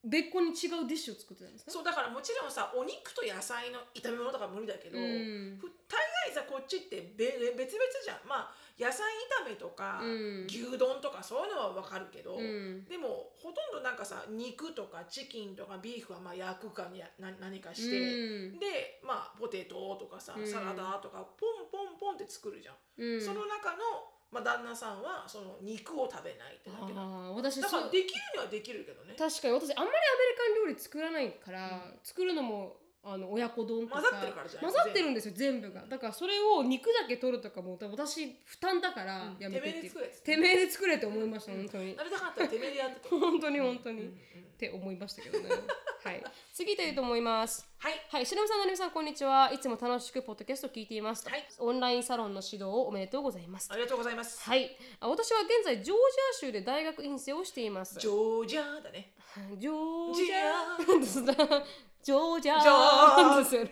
[0.05, 1.71] 別個に違うディッシュを作ってたんですか？
[1.71, 5.59] そうだからもちろんさお肉と野菜の炒め物とか無理だけど、うん。
[5.61, 8.27] ふ大概さこっちってべ別々じゃん。
[8.27, 9.05] まあ野菜
[9.45, 10.47] 炒めとか、うん。
[10.47, 12.85] 牛丼とかそういうのは分かるけど、うん。
[12.85, 18.59] でもほとんどなんかさ肉とかチキンとかビーフはまあ焼くかにな何かして、うん。
[18.59, 20.47] でまあポテトとかさうん。
[20.47, 23.21] サラダとかポンポンポンって作るじゃん、うん。
[23.21, 23.79] その中の、
[24.31, 29.15] まあ、旦那さんはその肉を食べないってなってるああ私だからできるにはできるけどね。
[29.19, 34.01] 確かに私あんまりアメリカン料理作らないから、作るのもあの親子丼とか。
[34.03, 34.73] 混ざってるからじゃない？
[34.73, 35.85] 混ざってるんですよ全部が。
[35.89, 39.37] だからそれを肉だけ取るとかも私負担だからうん。
[39.39, 40.21] やめてって、てめえで作れって。
[40.23, 41.97] てめえで作れって思いました、本当に。
[41.97, 44.19] なりたかったらてめえでやってた本当に本当に、うんうん
[44.53, 45.49] って思いましたけどね。
[46.05, 46.23] はい。
[46.53, 47.67] 次行きたいと思います。
[47.79, 47.95] はい。
[48.11, 49.51] はい、しのぶさん、なるみさん、こんにちは。
[49.53, 51.29] いつも楽しくポッドキャストを聞いています。
[51.29, 51.45] はい。
[51.59, 53.69] オンラインサロンの指導をおめでとうございます。
[53.73, 53.75] あ。
[53.75, 54.41] りがとうございます。
[54.49, 56.01] はい、あ私は現在ジョージ
[56.47, 57.99] ア州で大学院生をしています。
[57.99, 59.13] ジョージアだね。
[59.59, 60.77] ジョージジア
[62.03, 63.71] ジョージアジョーですよね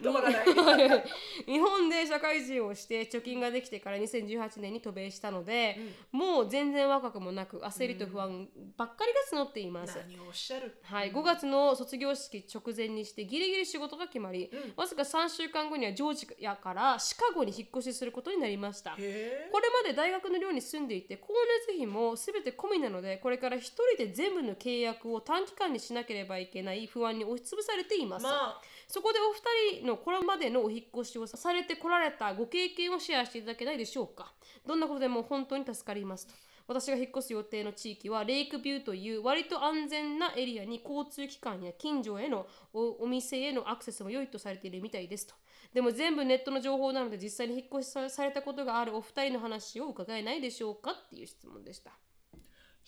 [0.00, 0.44] どこがない。
[1.46, 5.76] 日本で社会人をして貯金ができてから2018年に渡米したので、
[6.12, 9.98] もう全然若くもなく焦りと不安ばっかりが募っています。
[9.98, 10.78] 何をおっしゃる？
[10.82, 18.92] はい、5月の卒業式直前にしてギリギリ仕事が決まり、わずか3週間後にはジョージアからシカゴに引っ越しすることになりました。
[18.92, 19.50] これ
[19.82, 21.34] まで大学の寮に住んでいて光
[21.66, 28.60] 熱費も全て込みなのでこれから一人で全部の契約を短期間にしなければいけないない不安に押しつぶされています、まあ。
[28.86, 34.32] そこでお二人のこれまでのお引っ越しをされてこられたご経験をシェアしていただけないでしょうか。
[34.66, 36.34] どんなことでも本当に助かりますと。
[36.68, 45.34] 私が引っ越す予定の地域はレイクビューという割と安全なエリアに交通機関や近所へのおお店へのアクセスも良いとされているみたいですと。
[45.72, 51.92] でも全部ネットの情報なので実際に引っ越しさされたことがあるお二人の話を伺えないでしょうかっていう質問でした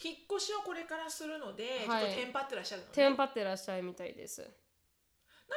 [0.02, 2.04] 引っ越しをこれからするので、はい。
[2.04, 2.94] ちょっとテンパってらっしゃるのね。
[2.94, 4.40] テンパってらっしゃるみたいです。
[4.42, 4.46] な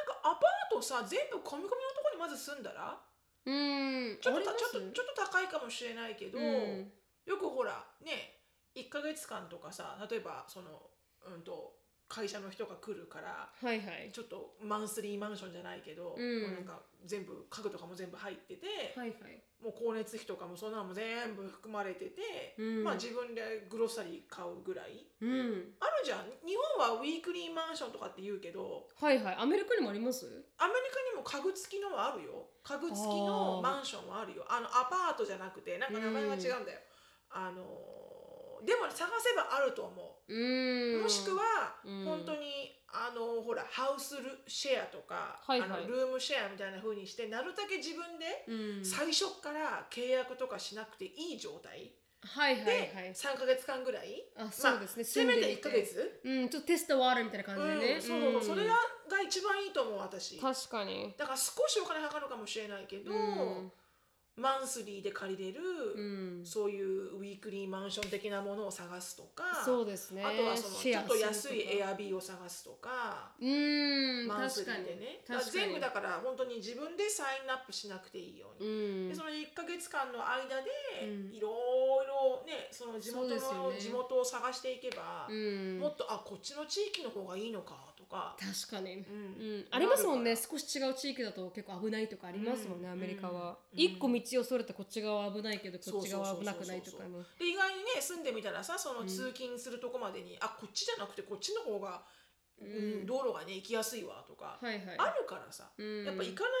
[0.02, 2.98] んかアパートさ全部込み込みのところにまず住んだら？
[3.46, 4.20] うーん。
[4.20, 6.92] ちょっとちょっとちょっと高いかもしれないけど、うん。
[7.24, 8.40] よくほらね
[8.74, 10.90] 1ヶ月間とかさ例えばその
[11.26, 14.10] うんと会社の人が来るからはいはい。
[14.12, 16.54] ちょっとマンスリーマンションじゃないけど、うん。
[16.54, 18.66] なんか全部家具とかも全部入ってて、
[18.96, 22.84] はいはいもう光熱費とかもそんなのも全部含まれてて、うん。
[22.84, 25.08] まあ自分でグロッサリー買うぐらい。
[25.22, 25.72] うん。
[25.80, 26.28] あるじゃん。
[26.44, 29.36] 日本はウィークリーマンションとかって言うけどはいはい。
[29.40, 30.26] アメリカにもあります？
[30.58, 32.46] アメリカにも家具付きのはあるよ。
[32.62, 34.44] 家具付きのマンションはあるよ。
[34.48, 36.80] あのアパートじゃなくてなんか名前が違うんだよ、
[37.30, 37.64] あの
[38.64, 41.02] でも探せばあると思う。
[41.02, 42.04] もしくは、うん。
[42.04, 45.70] 本当にあのほらハウスルシェアとか、はいはい。
[45.70, 48.84] あのルームシェアみたいな風にしてなるだけ自分でうん。
[48.84, 51.90] 最初から契約とかしなくていい状態。
[52.24, 53.12] はいはいではい。
[53.12, 55.62] 3ヶ月間ぐらい、あそうですね、まあ、せめて1住んでみて。
[55.62, 56.20] ヶ月。
[56.24, 57.74] うんちょっとテストワールみたいな感じで。
[57.74, 58.42] ね、うん、そうそうそう。
[58.44, 58.74] それが
[59.10, 60.40] が一番いいと思う私。
[60.40, 61.12] だ確かに。
[61.18, 63.18] から少しお金かかるかもしれないけど、うん。
[63.18, 63.83] マ
[64.64, 65.60] ンスリーで借りれる、
[65.94, 66.00] う
[66.42, 66.44] ん。
[66.44, 70.24] そういうウィークリーマンション的なものを探すとかそうですね。
[70.24, 73.32] あとはそのちょっと安いエアビーを探すとか。
[73.40, 74.26] うーん。
[74.26, 75.20] マンスリーでね。
[75.52, 78.72] 全部だから本当に自分でサインアップしなくていいように、う
[79.06, 79.08] ん。
[79.08, 80.70] でその1か月間の間で
[81.04, 81.34] うん。
[81.34, 81.48] いろ
[82.02, 85.78] いろねその地元の、地元を探していけば、うん。
[85.78, 89.00] もっとあこっちの地域の方がいいのかとか、確かに、うん。
[89.00, 90.36] うん、ありますもんね。
[90.36, 92.92] 少し違う地域だと結構危ないとかありますもんね、うん。
[92.92, 93.80] アメリカは、うん。
[93.80, 97.10] 一個道をそれてこっち側は危ないけどこっち側は危なくないとかね。
[97.38, 102.04] で意外にね住んでみたらさその通勤するとこまでに、あこっちじゃなくてこっちの方が、
[102.60, 102.70] うんう
[103.02, 103.06] ん。
[103.06, 104.82] 道路がね行きやすいわとか、はいはい。
[104.98, 106.04] あるからさ、うん。
[106.04, 106.52] やっぱ行かない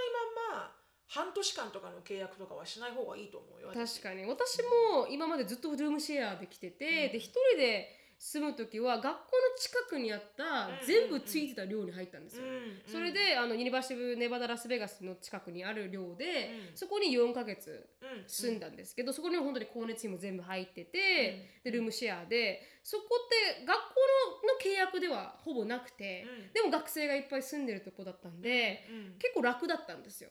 [0.48, 0.72] まんま
[1.06, 4.00] 半年間とかの契約とかはしない方がいいと思うよ私。
[4.00, 4.24] 確かに。
[4.24, 4.58] 私
[4.94, 7.12] も今までずっとルームシェアで来てて、うん。
[7.12, 9.18] で一人で住む時は学校の
[9.58, 12.54] 近くにあったうん全部ついてた寮に入ったんですよ、うん
[12.90, 16.76] それであのユニバーシティ・ネバダ・ラスベガスの近くにある寮で、うん。
[16.76, 18.24] そこに4ヶ月うん。
[18.26, 21.70] 住んだんですけど、そこには本当に光熱費も全部入ってて、うん。
[21.70, 23.80] でルームシェアでそこって学校
[24.44, 26.52] のの契約ではほぼなくて、うん。
[26.52, 29.18] でも学生がいっぱい住んでるとこだったんで、うん。
[29.18, 30.28] 結構楽だったんですよ。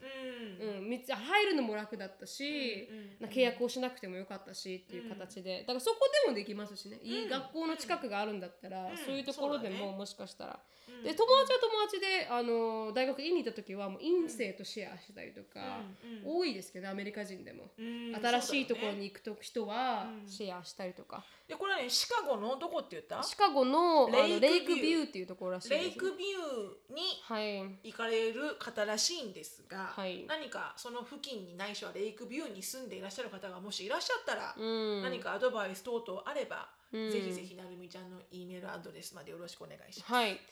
[0.61, 0.67] うん。
[0.67, 8.97] うん、入るのも楽だったし、うんな契約をしなくてもよかったしっていう形で、だからそこでもできますしね、いい学校の近くがあるんだったら、うん。
[8.97, 11.03] そういうところでももしかしたら、うん。
[11.03, 15.81] で友達は友達であの大学院に行った時はもう院生とシェアしたりとか、
[16.23, 18.15] 多いですけどアメリカ人でも、うん。
[18.15, 20.29] 新しいところに行くと人はうん。
[20.29, 23.21] シェアしたりとか、でこれはねシカゴのどこって言った？
[23.21, 24.41] シカゴのあのレイクビュー。
[24.41, 27.59] レイクビューっていうところらしいです、レイクビューにはい。
[27.83, 30.25] 行かれる方らしいんですが、はい。
[30.27, 37.11] 何かその付近にないしはレイクビューに住んでいらっしゃる方がもしいらっしゃったら、うん、何かアドバイス等々あれば、うん。
[37.11, 40.13] ぜひぜひなるみちゃんの E メールアドレスまでよろしくお願いします。
[40.13, 40.47] はい、ちなみにね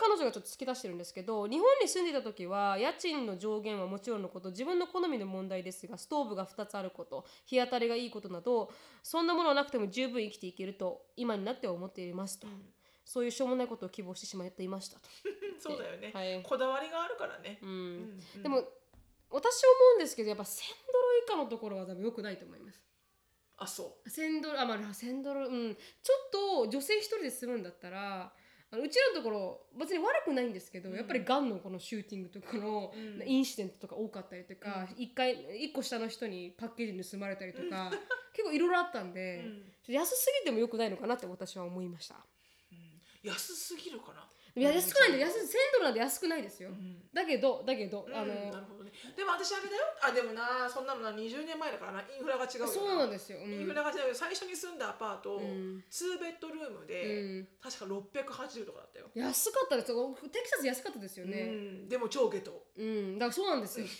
[0.00, 8.70] 彼女がちょっと突き出してるんですけど日本に住んでいた時は家賃の上限はもちろんのこと自分の好みの問題ですがストーブが2つあること日当たりがいいことなど
[9.02, 12.46] そんなものはなくても十分生きていけると今になっては思っていますと、
[13.04, 14.98] そういうしょうもないことを希望してしまっていました。
[14.98, 15.08] と、
[15.60, 16.42] そうだよね、はい。
[16.42, 17.58] こだわりがあるからね。
[17.62, 17.68] うん。
[17.68, 18.42] うんうん。
[18.42, 18.64] でも
[19.30, 22.80] 私思うんですけどやっぱ1000ドル以下のところは多分良くないと思います
[23.58, 24.08] あそう。
[24.08, 25.74] 1000ドルあまあ1000ドルうん。
[25.74, 26.14] ちょ
[26.62, 28.32] っと女性一人で住むんだったら
[28.70, 30.96] あのうちらのところ別に悪くないんですけど、うん。
[30.96, 33.28] やっぱりガンのこのシューティングとかのうん。
[33.28, 37.90] インシデントとか多かったりとか、一回一個下の人にパッケージ盗まれたりとか、
[38.32, 39.44] 結構いろいろあったんで、
[39.86, 39.94] うん。
[39.94, 42.16] 安すぎても良くないのかなって私は思いました。
[43.22, 44.28] 安すぎるかな？
[44.58, 46.98] いや安くないんで安1000ドルなんて安くないですよ、うん。
[47.14, 48.90] だけどだけど、あの、うんなるほどね。
[49.14, 49.82] でも私あれだよ。
[50.02, 52.00] あでもなそんなのな20年前だからな。
[52.02, 52.66] インフラが違う。
[52.66, 53.52] そうなんですよ、うん。
[53.52, 54.14] インフラが違うよ。
[54.14, 55.78] 最初に住んだアパート、ん。
[55.86, 57.48] 2ベッドルームで、うん。
[57.62, 59.06] 確か680とかだったよ。
[59.14, 60.18] 安かったですよ。
[60.32, 62.66] テキサス安かったですようねん、でも超ゲト。
[62.76, 63.86] うん、だからそうなんですよ。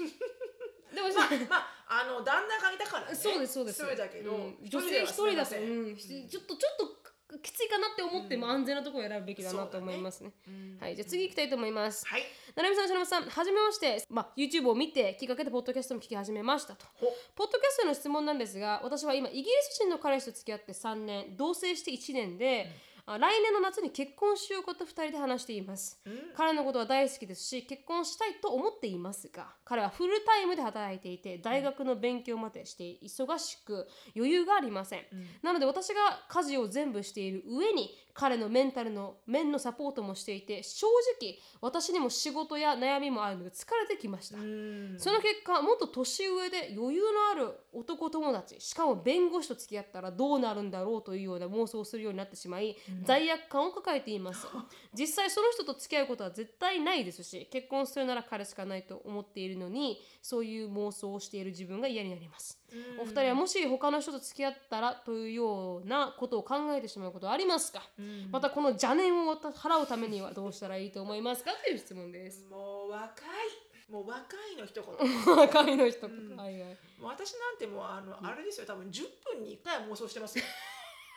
[0.88, 3.14] でもまあまああの旦那がいたからね。
[3.14, 3.82] そうですそうです。
[3.82, 4.58] 一人だけど、うん。
[4.62, 6.97] 女性一人だと、うん、一ちょっとちょっと
[7.42, 10.32] きついかなって思っても安全なところを選ぶべきだなと思いますね。
[10.46, 12.06] うんはい、じゃあ次行きたいと思います。
[12.06, 12.22] はい。
[12.54, 16.86] ななみさん、しのぶさん、はじめまして、まあ、YouTube を見てきっかけでポッドキャストも聞き始めましたと。
[16.94, 25.98] ほポッドキャストへの質問なんですが、私は今、イギリス人の彼氏と付き合って3年、同棲して1年で、あ来年の夏に結婚しようかと2人で話しています、
[26.36, 35.00] 彼のことは大好きですし結婚したいと思っていますが彼はフルタイムで働いていて大学の勉強までして忙しく余裕がありません、
[35.42, 35.94] なので私が
[36.28, 40.88] 家事を全部している上に彼のメンタルの面のサポートもしていて正
[41.20, 54.48] 直私にも仕事や悩みもあるので疲れてきました、その結果もっと年上で余裕のある男友達しかも弁護士と付き合ったらどうなるんだろうというような妄想をするようになってしまい、罪悪感を抱えています。
[54.98, 62.57] 実際その人と付き合うことは絶対ないですし結婚するなら彼しかないと思っているのにそういう妄想をしている自分が嫌になります、
[63.00, 67.82] お二人はもし他の人と付き合ったらというようなことを考えてしまうことはありますか、
[68.30, 71.50] またこの邪念を払うためにはどうしたらいいと思いますか？
[71.64, 72.44] という質問です。
[72.50, 73.90] もう若い。
[73.90, 75.36] もう若いの一言。
[75.36, 76.70] 若いの一言、はいはい。
[77.00, 78.66] もう私なんてもうあの、あれですよ。
[78.66, 80.44] 多分10分に1回は妄想してますよ。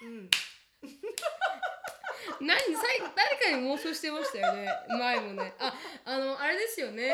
[0.04, 0.30] うん、
[2.40, 4.68] 何最後誰かに妄想してましたよね？
[4.88, 5.54] 前もね。
[5.60, 5.74] あ
[6.06, 7.14] あのあれですよね。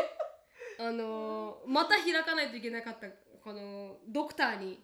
[0.80, 3.08] あのまた開かないといけなかった
[3.48, 4.78] このドクターに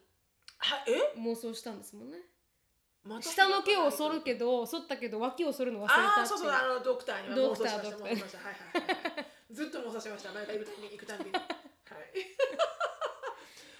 [0.59, 1.19] はえ？
[1.19, 2.15] 妄想したんですもんね。
[3.03, 8.15] また下の毛を剃るけど剃ったけど脇を剃るの忘れたってああそうそうあのドクターには妄想しましたドクター。
[8.15, 8.37] 妄想しました。
[8.37, 9.19] はいはいはい。
[9.19, 10.31] はい ずっと妄想しました。
[10.31, 11.31] 毎回行くたびに行くたびに。
[11.33, 11.43] はい。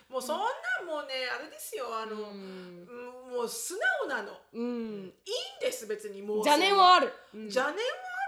[0.11, 0.45] もうそんな
[0.83, 2.27] んもうねあれですよあの、うん。
[2.27, 4.37] うんもう素直なの。
[4.51, 5.15] うん。
[5.25, 6.33] いいんです別に妄想。
[6.39, 7.41] 邪念はある、うん。
[7.43, 7.81] 邪念は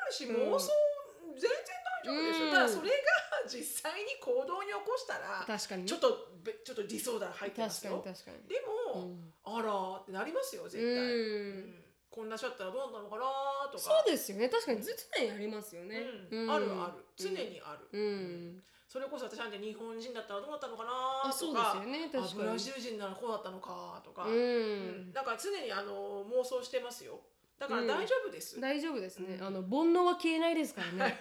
[0.03, 0.53] あるし、うん。
[0.53, 0.71] 妄想
[1.35, 1.51] 全然
[2.05, 2.53] 大丈夫ですよ、うん。
[2.53, 2.95] ただそれが
[3.49, 5.83] 実際に行動に起こしたら確かに。
[5.83, 8.47] ねちょっとべちょっとディソーダー入ってま確かにすよ確かに。
[8.47, 8.61] で
[8.93, 9.33] も、うん。
[9.43, 13.83] あらーってなりますよ絶対、こんな人だったらどうなのかなーとか。
[13.83, 14.49] そうですよね。
[14.49, 16.51] 確かにず常にありますよね、うん。
[16.51, 17.03] あるある。
[17.17, 18.63] 常にある、うん。
[18.87, 21.83] それこそ私なんて日本人だったらどうだったのかなとか。
[21.85, 22.09] ね。
[22.35, 25.09] ブラジル人ならこうだったのかとか、ううん。
[25.09, 27.19] んだから常にあの妄想してますよ
[27.57, 29.47] だから大丈夫です、大丈夫ですね、うん。
[29.47, 31.15] あの煩悩は消えないですからね、はい。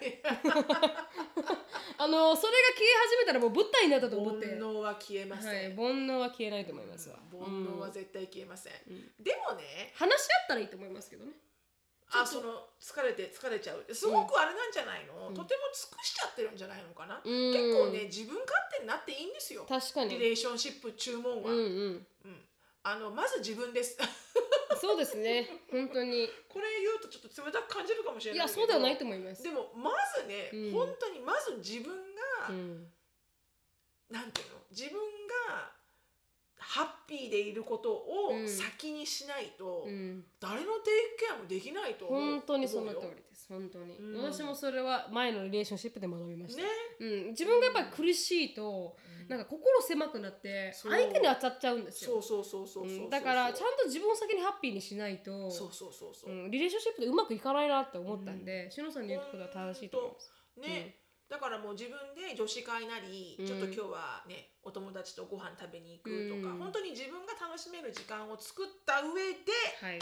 [1.98, 4.46] あのそれが消え始めたらもうブッダになったと思煩って。
[4.58, 8.76] 悩は消えません、はい、煩悩は消えないと思いますわ、煩悩は絶対消えません、ん。
[9.22, 11.32] でもね話し合ったらいいと思いますけどね。
[12.10, 13.94] あその疲れて疲れちゃう。
[13.94, 17.52] すごくあれなんじゃないの、とても尽くしちゃってるんじゃないのかな、うん。
[17.52, 19.64] 結構ね自分勝手になっていいんですよ。
[19.68, 20.10] 確かに。
[20.10, 22.06] リレーションシップ注文は、うんうんうん
[22.84, 23.96] あのまず自分です。
[24.80, 25.48] そうですね。
[25.70, 26.28] 本当に。
[26.48, 28.60] これ言うとちょっと冷たく感じるかもしれいないけど。
[28.60, 29.42] やそうではないと思います。
[29.42, 30.72] でもまずね、うん。
[30.72, 32.92] 本当にまず自分が、うん。
[34.10, 34.60] なんていうの？
[34.70, 35.00] 自分
[35.48, 35.72] が
[36.58, 38.48] ハッピーでいることをうん。
[38.48, 40.24] 先にしないと、うん。
[40.40, 43.46] 誰のテイクケアもできないと思う本当にその通りです。
[43.48, 44.22] 本当に、うん。
[44.22, 46.68] 私もそれは前のリレーションシップで学びました、ね。
[47.00, 48.96] うん、自分がやっぱり苦しいと、
[49.28, 52.20] なんか心狭くなって相手に当たっちゃうんですよ。
[52.20, 60.32] そうそうそうそうだからちゃんと自分を先にハッピーにしないとそうそうそうそう、うん、リレーションシップでうまくいかないなって思ったんで、しのさんの言うことは正しいと思います。
[60.60, 60.96] ね、
[61.28, 69.98] だからもう自分で女子会なり、うんちょっと今日はねお友達とご飯食べに行くとか、うん本当に自分が楽しめる時間を作った上ではい。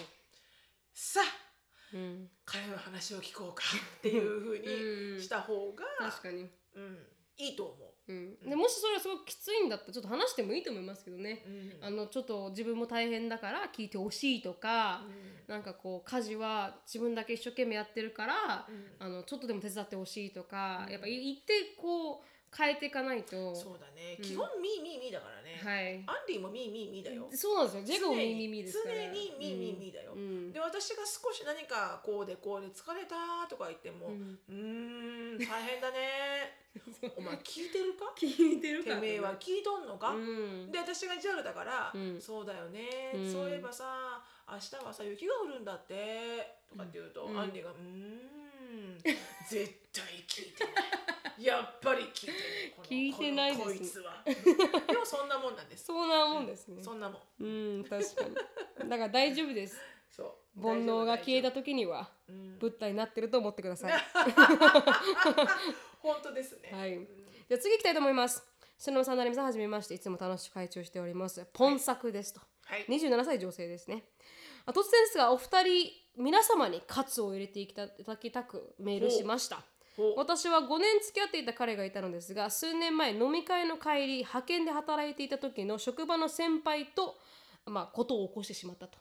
[0.94, 1.52] さあ
[1.94, 3.64] うん、彼の話を聞こうか
[3.98, 6.48] っていうふううんにした方が、確かに。
[6.74, 7.06] うん、
[7.37, 11.48] いいと思うん、でもしそれはすごくきついんだったらちょっと話してもいいと思いますけどねう。。
[11.48, 15.04] うんあのちょっと自分も大変だから聞いてほしいとか、
[15.52, 18.66] なんかこう家事は自分だけ一生懸命やってるから、
[18.98, 23.54] あのちょっとでも手伝ってほしいとか、やっぱ言ってこう変えていかないと。
[23.54, 24.24] そうだね、うん。
[24.24, 25.96] 基本 me me me だからね、はい。
[26.06, 27.28] アンディも me me me だよ。
[27.32, 27.98] そうなんですよ。
[27.98, 28.94] ジェゴも me me me ですから。
[28.94, 30.52] 常に me me me だよ、うん。
[30.52, 36.60] で私が少し何かこうでこうで疲れたとか言っても、ううん大変だね。
[37.16, 38.12] お前聞いてるか？
[38.16, 38.94] 聞いてるか？
[38.94, 40.70] てめえは聞いとんのか、うん。
[40.70, 42.20] で私が JAL だから、うん。
[42.20, 43.32] そうだよね、うん。
[43.32, 46.60] そういえばさ明日はさ雪が降るんだって。
[46.68, 47.38] とかって言うと、うん。
[47.38, 48.98] アンディが「うーん。
[49.02, 50.74] 絶対聞いてない
[51.42, 52.35] やっぱり聞いて
[52.83, 54.22] 聞いてないですこいつは」
[54.87, 56.83] でもそんなもんなんです、そうなもんですね。
[56.83, 58.35] そんなもんうん、確かに。
[58.88, 59.76] だから大丈夫です。
[60.09, 63.92] そう煩悩が消えたと、時には、うん、ブッダになってると思ってください。
[66.00, 66.90] 本当ですね、はい。
[67.48, 68.46] じゃあ次行きたいと思います。
[68.76, 69.94] しのさん、なりみさん、はじめまして。
[69.94, 71.46] いつも楽しく会長しております。
[71.52, 72.40] ポンサクですと。
[72.64, 74.05] はい27歳女性ですね。
[74.66, 79.64] あ突然ですが、お二人、皆様に喝を入れていただきたくメールしました。
[80.16, 87.16] 私は5年付き合っていた彼がいたのですが数年前飲み会の帰り派遣で働いていた時の職場の先輩と、
[87.66, 88.99] まあ、ことを起こしてしまったと。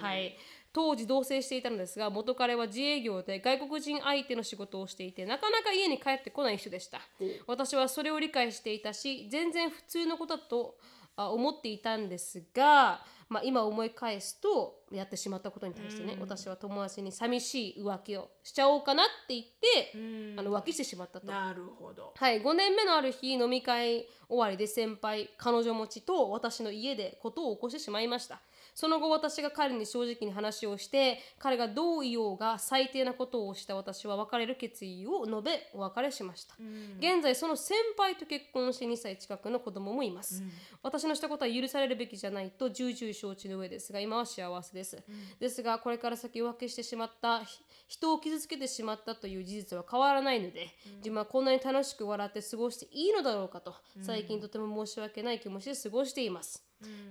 [0.00, 0.34] はい、
[0.72, 7.00] 当時同棲していたのですが元彼は自営業で外国人相手の仕事をしていてなかなか家に帰ってこない人でした。
[7.46, 21.26] 私はそれを理解していたし全然普通のことだとあ思っていたんですが、まあ、今思い返すとやってしまったことに対してね、私は友達に寂しい浮気をしちゃおうかなって言って、あの浮気してしまったと。
[21.26, 22.14] なるほど。
[22.16, 28.40] はい、5年目のある日飲み会終わりで先輩彼女持ちと私の家でことを起こしてしまいました
[28.78, 36.54] その後私が彼に正直に話をして彼がどう言おうが最低なことをした私は別れる決意を述べお別れしました、
[37.00, 40.44] 現在その先輩と結婚して2歳近くの子供もいます、
[40.80, 44.96] 私のしたことは許されるべきじゃないと重々承知の上ですが今は幸せです、
[45.40, 47.58] ですがこれから先浮気してしまったひ
[47.88, 50.68] 人を傷つけてしまったという事実は変わらないので、
[50.98, 56.62] 自分はこんなに楽しく笑って過ごしていいのだろうかと、最近とても申し訳ない気持ちで過ごしています、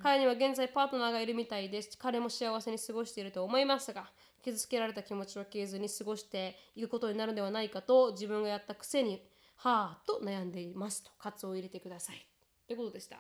[0.01, 1.97] 彼には現在パートナーがいるみたいです。
[1.97, 4.09] 彼も幸せに過ごしていると思いますが
[4.43, 9.21] 傷つけられた気持ちを消えずに過ごしていくことになるのではないかと自分がやったくせに
[9.57, 12.25] はぁと悩んでいますとカツを入れてください。
[12.67, 13.17] ということでした。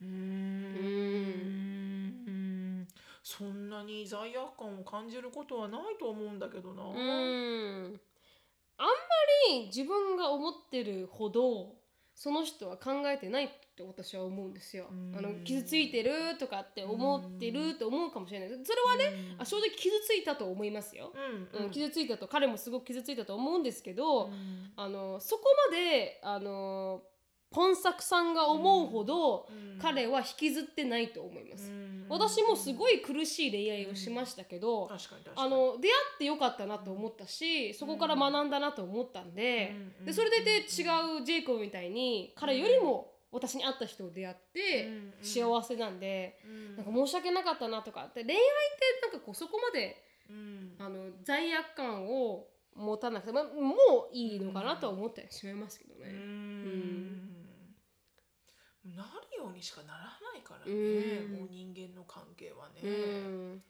[0.00, 2.01] うーん
[3.22, 8.00] そんなに罪悪感を感じることはないと思うんだけどな、うーん
[8.78, 8.92] あんま
[9.50, 11.74] り自分が思ってるほど
[12.14, 14.88] その人は考えてないって私は思うんですよ。
[14.90, 18.48] うんあの傷ついてるとかって思ってると思うかもしれない。
[18.48, 21.12] それはね、あ正直傷ついたと思いますよ。
[21.54, 27.02] うんうん、傷ついたと彼もすごく傷ついたと思うんですけど、うんあのそこまであの
[27.52, 29.78] ポンサクさんが思うほど、うん。
[29.80, 31.70] 彼は引きずってないと思います。
[31.70, 32.06] うん。
[32.08, 35.52] 私もすごい苦しい恋愛をしましたけど、確かに確かに。
[35.54, 40.06] あの出会ってよかったなと思ったしそこから学んだなと思ったんで,、うん。
[40.06, 45.12] でそれでいて違うジェイコブみたいに彼よりも私に会った人を出会ってうん。
[45.22, 46.76] 幸せなんで、うん。
[46.76, 48.42] なんか申し訳なかったなとかで恋愛っ
[49.02, 50.76] てなんかこうそこまでうん。
[50.78, 53.50] あの罪悪感を持たなくて、まあ、も
[54.10, 56.08] ういいのかなとは思ったりしますけどうね。
[56.10, 56.16] う
[59.62, 61.38] にしかならないからね、うん。
[61.38, 62.82] もう人間の関係はね。
[62.82, 63.62] うん。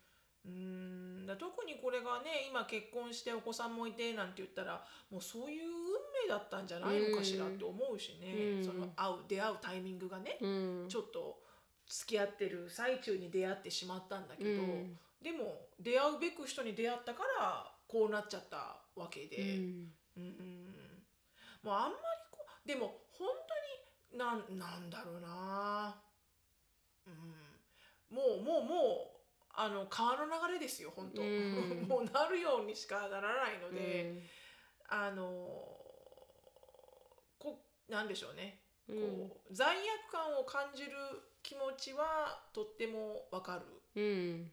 [0.44, 1.26] うん。
[1.26, 5.68] だ特にこれがね今結婚してお子さんもいてなんて言ったらもうそういう運
[6.26, 8.64] 命だったんじゃないのかしらって思うしね、うん。
[8.64, 10.86] その会う出会うタイミングがね、うん。
[10.88, 11.38] ちょっと
[11.86, 14.98] 付き合ってる最中に出会ってしまったんだけど、うん。
[15.22, 19.92] でも出会うべく人に出会ったからこうなっちゃったわけで、うん。
[20.16, 20.32] うん
[21.62, 21.94] もうあんまり
[22.32, 23.01] こうでも
[24.16, 25.94] なんなんだろうな、
[27.06, 29.12] うん、もうもうもう
[29.54, 31.86] あの川の流れですよ本当、うん。
[31.88, 34.22] もうなるようにしかならないので、
[34.88, 35.26] あの
[37.38, 39.28] こなんでしょうね、うん。
[39.28, 40.92] こう罪悪感を感じる
[41.42, 43.66] 気持ちはとってもわかる。
[43.94, 44.52] うん。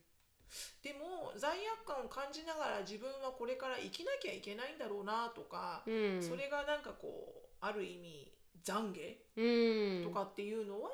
[0.82, 6.22] でも罪悪感を感じながら自分はこれから生きなきゃいけないんだろうなとか、うん。
[6.22, 8.34] それがなんかこうある意味
[8.64, 10.90] 懺うん悔とかっていうのは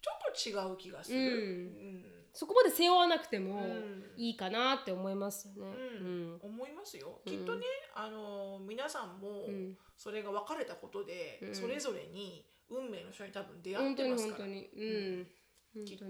[0.00, 0.10] ちょ
[0.54, 1.18] っと違う気がする。
[1.18, 5.76] うんうんそこまで背負わなくてもうんいいかなって思いますよね。
[6.00, 7.20] うん思いますよ。
[7.26, 14.38] うんきっとね、あの皆さんもうんそれが別れたことで、うんそれぞれに運命の人に多分出会ってますから。
[14.38, 14.70] 本当に。
[14.74, 14.84] う
[15.20, 15.26] ん。
[15.26, 15.26] 本
[15.74, 16.04] 当にきっと。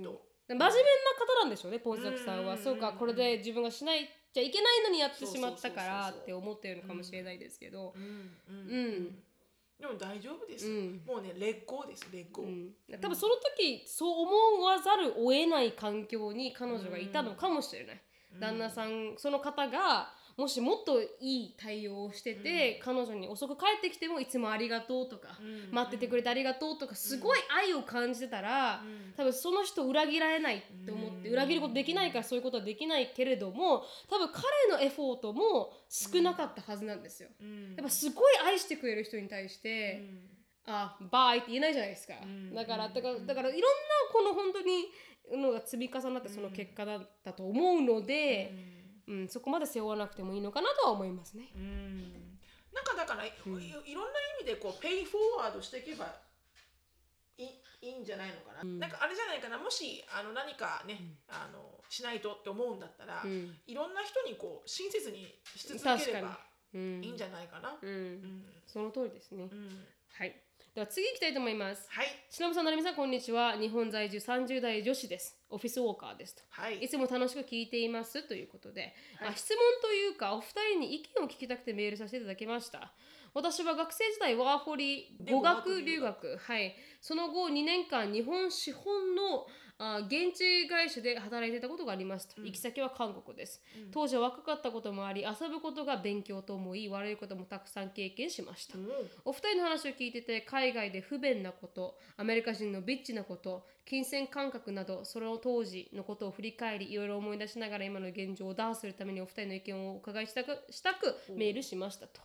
[0.48, 2.54] 真面目な方なんでしょうね、ポンサクさんは。
[2.54, 7.98] うんそうか、これで自分がしないじゃいけないのにやってしまったからって思ってるのかもしれないですけどう。
[7.98, 8.02] ん
[8.48, 9.22] うんうん
[9.82, 10.68] でも大丈夫です。
[10.68, 11.02] うん。
[11.04, 12.42] もうね劣行です劣行。
[12.42, 12.70] うん、
[13.00, 18.00] 多分その時そう思わざるを得ない環境に彼女がいたのかもしれない、
[18.38, 25.74] 旦那さんその方がもしもっといい対応をしてて、彼女に遅く帰ってきてもいつもありがとうとか、うん。
[25.74, 29.12] 待っててくれてありがとうとかすごい愛を感じてたら、うん。
[29.16, 31.34] 多分その人を裏切られないって思って、うん。
[31.34, 37.28] 裏切ることできないからそういうことはできないけれども多分彼のエフォートも少なかったはずなんですよ。
[37.40, 37.74] うん。
[37.76, 40.02] やっぱすごい愛してくれる人に対して、
[40.66, 42.54] あバイって言えないじゃないですか、ん。
[42.54, 42.94] だからうん。
[42.94, 43.66] だからだからいろんな
[44.12, 44.86] この本当に
[45.36, 51.50] のが積み重なってその結果だったと思うので、うんそこまで背負わなくてもいいのかなとは思いますね。
[51.54, 51.62] うん。
[51.62, 52.38] うん
[52.72, 56.16] なんかだからい,、いろんな意味でこうペイフォワードしていけば
[57.36, 57.48] いい
[57.82, 59.58] いいんじゃないのかな、なんかあれじゃないかな。
[59.58, 63.58] もしあの何かね、あのしないとって思うんだったら、うん。
[63.66, 66.38] いろんな人にこう親切にし続ければ
[66.74, 67.04] うん。
[67.04, 67.76] いいんじゃないかな。
[67.80, 67.88] うん。
[67.88, 68.44] うん。
[68.66, 69.48] その通りですね。
[69.50, 69.86] うん。
[70.12, 70.40] はい。
[70.74, 71.86] では次行きたいと思います。
[71.90, 73.58] はいしのぶさん、なるみさん、こんにちは。
[73.58, 75.36] 日本在住30代女子です。
[75.50, 76.42] オフィスウォーカーですと。
[76.48, 82.90] はいいつも楽しく聞いていますということで、はいあ質問というかお二人に意見を聞きたくてメールさせていただきました
[83.34, 89.46] 私は学生時代ワーホリで語学留学はいその後2年間日本資本の
[89.84, 93.60] あ現地会社で働いていたことがありますと、行き先は韓国です、
[93.90, 98.78] 当時は若かったこともあり遊ぶことが勉強と思い悪いこともたくさん経験しました、
[99.24, 112.20] お二人の話を聞いてて海外で不便なことアメリカ人のビッチなこと金銭感覚などその当時のことを振り返りいろいろ思い出しながら今の現状を打破するためにお二人の意見をお伺いしたくしたくメールしましたと、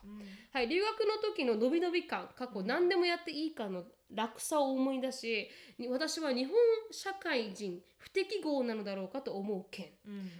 [0.53, 3.83] はい、留学の時の伸び伸び感過去何でもやっていいかの
[4.13, 6.53] 楽さを思い出しに私は日本
[6.91, 9.87] 社会人不適合なのだろうかと思う件、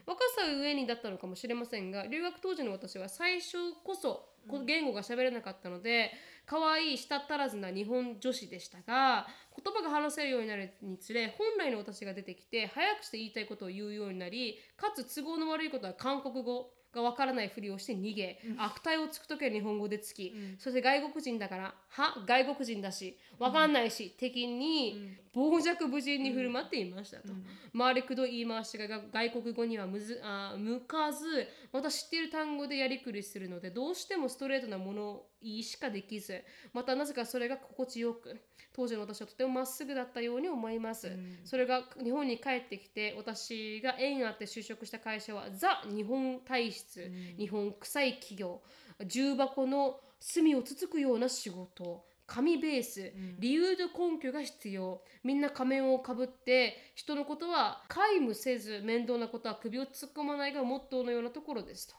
[0.05, 6.11] 若さゆえにだったのかもしれませんが留学当時の私は最初こそこ言語が喋れなかったので
[6.47, 9.27] 可愛い舌足らずな日本女子でしたが
[9.63, 27.33] 言葉が話せるようになるにつれ本来の私が出てきて早くして言いたいことを言うようになりかつ都合の悪いことは韓国語がわからないふりをして逃げ、悪態をつくときは日本語でつき、そして外国人だからは外国人だしわかんないし、的に傍若無人に振る舞っていましたと、
[27.77, 38.41] 回りくどい言い回しが外国語にはむずあ向かずまた知っている単語でやりくりするのでどうしてもストレートなもの言いしかできずまたなぜかそれが心地よく
[38.73, 41.11] 当時の私はとてもまっすぐだったように思います、
[41.45, 48.61] それが日本に帰ってきて私が縁あって就職した会社はザ日本体質、日本臭い企業
[49.05, 55.01] 重箱の隅をつつくような仕事紙ベース、理由と根拠が必要。
[55.23, 61.95] みんな仮面をかぶって人のことは皆無せず面倒なことは首を突っ込まないがモットーのようなところですと。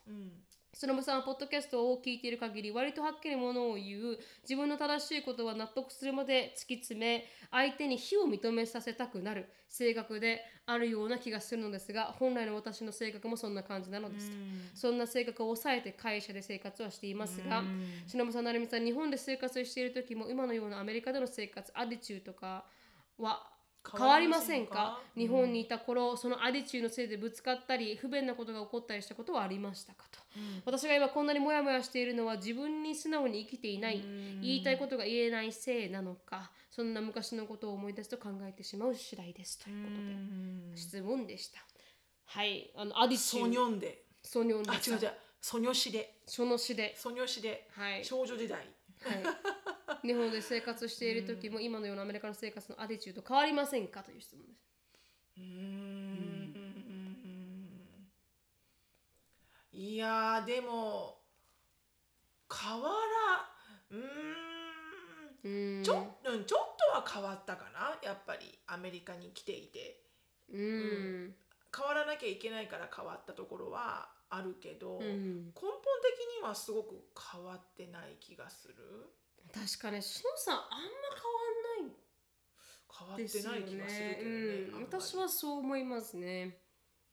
[0.73, 4.19] そのさんはポッドキャストを聞いている限り割とはっきりものを言う。
[4.43, 14.37] 自分の正しいことは納得するまで突き詰め相手に非を認めさせたくなる性格であるような気がするのですが本来の私の性格もそんな感じなのですと。
[14.75, 17.63] そんな性格を抑えて会社で生活はしていますが
[18.07, 22.65] 忍さん成美さん日本で生活している時も今のようなアメリカでの生活アディチューとか
[23.19, 23.58] は
[23.97, 25.01] 変わりませんか？
[25.17, 30.19] 日本にいた頃、そのアディチューのせいでぶつかったり不便なことが起こったりしたことはありましたかと、
[30.67, 34.03] 私が今こんなにモヤモヤしているのは自分に素直に生きていない、
[34.43, 39.97] 言いたいことが言えないせいなのかそんな昔のことを思い出すと考えてしまう次第ですということ
[40.75, 41.61] で質問でした。
[42.27, 42.71] はい。
[42.77, 44.05] あのアディチューソニョンで。
[44.23, 45.13] ソニョンであ違う違う。
[45.41, 46.21] ソニョシで。
[46.27, 46.95] その詩で。
[46.95, 48.05] ソニョシで、はい。
[48.05, 48.67] 少女時代
[49.05, 54.61] はい、日本で生活している時も今のようなアメリカの生活のアディチューと変わりませんかという質問です。
[55.39, 56.29] うーん。
[59.73, 61.21] いやーでも
[62.53, 62.97] 変わら
[63.91, 65.79] うーん。
[65.79, 65.85] うん。
[65.85, 67.97] ちょ,、うん、ちょっとは変わったかな？
[68.03, 70.03] やっぱりアメリカに来ていて。
[70.53, 71.37] うん。
[71.77, 75.47] 変わらなきゃいけないから変わったところはあるけど、うん。
[75.47, 75.73] 根本
[76.03, 78.75] 的にはすごく変わってない気がする。
[79.53, 81.49] 確かねしのさんあんま変わっ
[82.99, 83.23] 変わんない。
[83.23, 84.37] ですよてない気がするねけどね
[84.75, 86.59] うん、私はそう思いますね、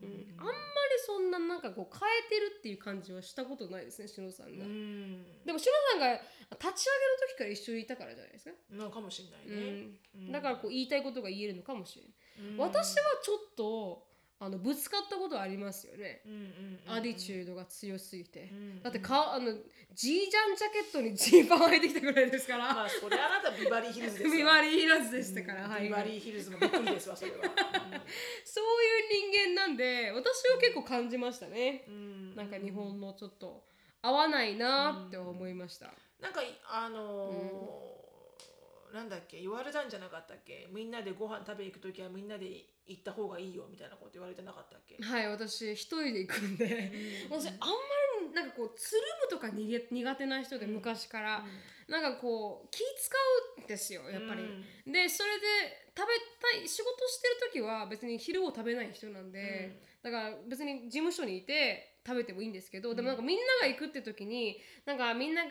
[0.01, 0.07] うん。
[0.07, 0.35] うん。
[0.39, 0.57] あんまり
[1.05, 5.23] そんななんかこう変えてるっていう感じはしたことないですねしのさんが、うん。
[5.45, 6.73] でもしのさんが立ち上げる
[7.33, 12.57] 時から一緒にいたからじゃないですか、なのかもしれないね、うん、だからこう言いたいことが言えるのかもしれない、うん。
[12.57, 14.07] 私はちょっと
[14.37, 19.59] あのぶつかったことありますよね、うんうんうんアディチュードが強すぎて、うんだってかあのジー
[19.95, 24.35] ジャンジャケットにジーパン履いてきたぐらいですから、 まあそれあなたビバリーヒルズですわ。
[24.35, 25.83] ビバリーヒルズでしたから、はい。
[25.83, 27.37] ビバリーヒルズもびっくりですわそれは、
[28.43, 32.35] そういう人間なんで私は結構感じましたね、うん。
[32.35, 33.65] なんか日本のちょっと
[34.01, 37.94] 合わないなって思いました、なんかあのー
[38.93, 40.67] なんだっけ言われたんじゃなかったっけ？
[40.71, 42.45] みんなでご飯食べ行く時はみんなで
[42.87, 46.91] 行った方がいいよみたいなこと言われてなかったっけ、はい私一人で行くんで、
[47.29, 47.65] 私あんま
[48.29, 51.43] りなんかこうつるむとか逃げ苦手な人で昔から、
[51.87, 52.85] なんかこう気使
[53.59, 54.41] うんですよやっぱり、
[54.91, 56.13] でそれで食べ
[56.59, 65.41] たい仕事してる時は別に昼を食べない人なんで、だから別に事務所にいて食べてもいいんですけど、でもなんかみんなが行くって時になんかみんな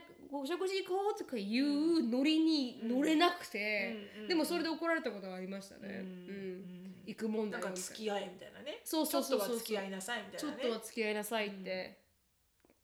[0.40, 4.28] お食事行こうとか言うノリに乗れなくて、うん。
[4.28, 5.94] でもそれで怒られたことがありましたね、うん。
[5.96, 6.94] うん。
[7.06, 7.76] 行くもんだよみたいな。
[7.76, 8.80] 付き合えみたいなね。
[8.84, 9.38] そうそうそうそう。
[9.40, 11.98] ちょっとは付き合いなさいみたいちょっなねとは付き合いなさいって、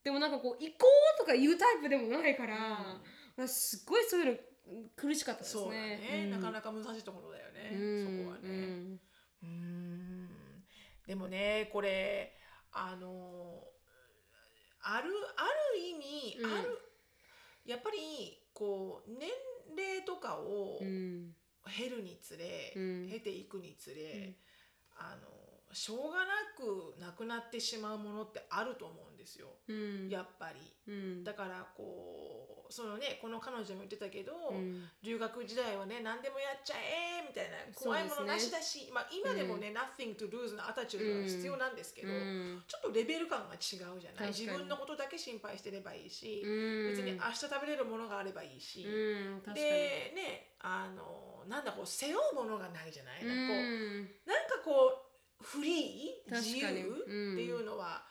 [0.05, 0.87] でもなんかこう行こ
[1.17, 3.01] うとか言うタイプでもないから、
[3.37, 4.39] 私すっごいそういうの
[4.95, 5.63] 苦しかったですね。
[5.63, 6.31] そうだね、うん。
[6.31, 8.25] なかなか難しいところだよね、うん。
[8.25, 8.99] そこはね。
[9.43, 10.29] うん。
[11.07, 12.37] でもねこれ
[12.73, 13.65] あの
[14.83, 15.45] あるあ
[15.75, 16.59] る意味、うん。
[16.59, 16.79] ある
[17.65, 19.29] やっぱりこう年
[19.77, 21.35] 齢とかをうん
[21.67, 23.09] 経るにつれ、うん。
[23.11, 24.35] 経ていくにつれ、
[24.97, 25.29] あの
[25.75, 30.09] しょうがなくなくなってしまうものってあると思うんですよ、うん。
[30.09, 30.61] やっぱり。
[30.89, 31.25] うん。
[31.25, 34.89] だからこうそのねこの彼女も言ってたけど、うん。
[35.05, 42.62] 留学時代はね何でもやっちゃえみたいな怖いものなしだし、まあ、今でもね、nothing to lose のアタチュードが必要なんですけど、うん。
[42.66, 44.29] ちょっとレベル感が違うじゃない？
[44.33, 46.91] 自分のことだけ心配してればいいし、うん。
[46.91, 48.83] 別に明日食べれるものがあればいいし、
[49.55, 54.11] でねあのなんだこう背負うものがないじゃない、なんかこううん。
[54.27, 54.95] なんかこ
[55.41, 56.31] うフリー？
[56.31, 57.35] 確自由？
[57.35, 58.05] っていうのは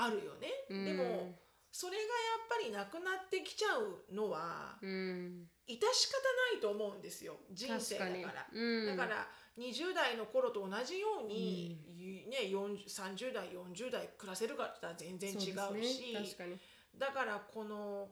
[0.00, 0.84] あるよね、うん。
[0.84, 1.34] でも
[1.72, 5.46] それがやっぱりなくなってきちゃうのはうん。
[5.68, 6.18] 致し方
[6.52, 7.36] ないと思うんですよ。
[7.52, 8.46] 人生だ確から。
[8.52, 8.86] うん。
[8.86, 11.78] だから20代の頃と同じように、
[12.28, 16.20] ね、40 30代40代暮らせるかって言ったら全然違うしね。
[16.24, 16.58] 確かに。
[16.98, 18.08] だからこの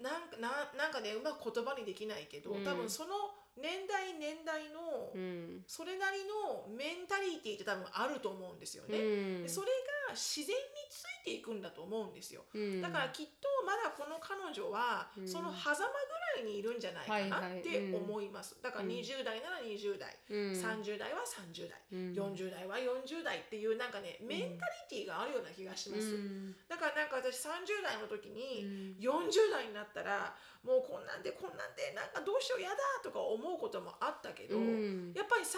[0.00, 2.64] なんかななんかねうまく言葉にできないけど、うん。
[2.64, 3.14] 多分その
[3.56, 8.98] 年代年代の、うんそれなりのメンタリティって多分あると思うんですよね。
[8.98, 9.00] う
[9.40, 9.68] んでそれ
[10.08, 10.54] が自然に
[10.90, 12.44] ついていくんだと思うんですよ。
[12.52, 12.82] うん。
[12.82, 15.28] だからきっとまだこの彼女はうん。
[15.28, 15.88] その狭間ぐ
[16.36, 18.04] らいにいるんじゃないかなってうん。
[18.04, 18.60] 思います。
[18.62, 18.90] だからうん。
[18.92, 20.52] 20代なら20代、うん。
[20.52, 22.12] 30代は30代、うん。
[22.12, 26.14] 40代は40代っていうなんかねメンタリティがあるような気がします。
[26.14, 26.54] うん。
[26.68, 29.24] だからなんか私30代の時にうん。
[29.24, 35.12] 40代になったらもうこんなんでこんなんでなんかどうしようやだとか思うこともあったけど、うん。
[35.16, 35.48] やっぱり30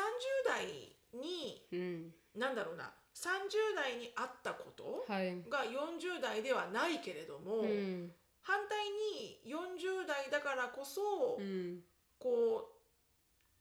[0.47, 2.15] 代にうん。
[2.39, 5.33] なんだろうな30代にあったことはい。
[5.49, 8.13] が40代ではないけれども、うん。
[8.43, 11.81] 反対に40代だからこそ、うん。
[12.21, 12.77] こう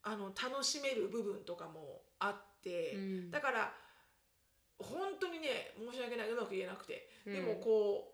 [0.02, 3.30] あの楽しめる部分とかもあって、うん。
[3.30, 3.72] だから
[4.78, 7.32] 本当にね申し訳ないうまく言えなくて、うん。
[7.32, 8.12] でもこ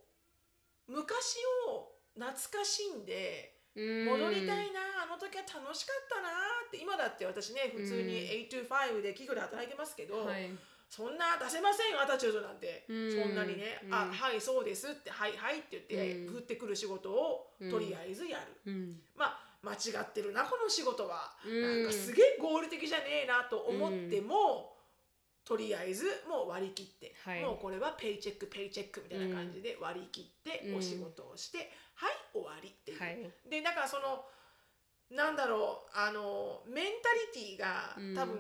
[0.89, 4.05] う昔を懐かしんでうん。
[4.07, 6.29] 戻りたいな、あの時は楽しかったな
[6.69, 10.49] って今だって私ね普通に825で企業で働いてますけど、はい
[10.93, 13.11] そんな出せませんよアタチュードなんて、うん。
[13.11, 13.95] そんなにね、うん。
[13.95, 16.37] あはいそうですってはいはいって言って、うん。
[16.37, 19.01] 降ってくる仕事をうんとりあえずやる、うん。
[19.17, 21.83] まあ間違ってるなこの仕事は、うん。
[21.83, 24.77] なんかすげえ合理的じゃねえなと思っても、
[25.47, 27.41] とりあえずもう割り切って、はい。
[27.41, 30.77] もうこれはペイチェックペイチェックみたいな感じで割り切ってうん。
[30.77, 33.17] お仕事をして、はい終わりっていう、はい。
[33.49, 34.27] でだからその
[35.11, 38.15] なんだろうあのメンタリティーがうん。
[38.15, 38.37] 多分、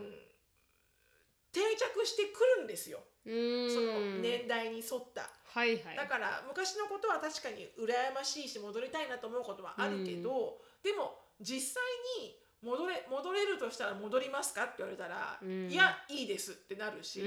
[1.52, 3.70] 定着してくるんですよ、うん。
[3.70, 5.30] その年代に沿った。
[5.52, 5.96] はいはい。
[5.96, 11.82] だから昔のことは確かに羨ましいし戻りたいなと思うことはあるけど、でも実際
[12.20, 15.68] に戻れ戻れるとしたら戻りますかって言われたら、うん。
[15.70, 17.24] いやいいですってなるし、う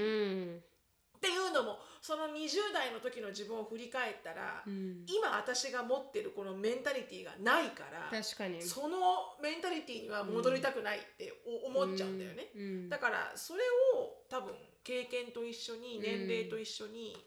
[1.25, 5.05] っんていうのもその20代の時の自分を振り返ったら、うん。
[5.09, 8.61] 今私が持ってるこのメンタリティーがないから確かに。
[8.61, 12.49] そのメンタリティーには戻りたくないってお思っちゃうんだよね。
[12.55, 12.89] うん。
[12.89, 13.63] だからそれ
[13.97, 14.53] を多分
[14.83, 17.17] 経験と一緒に年齢と一緒に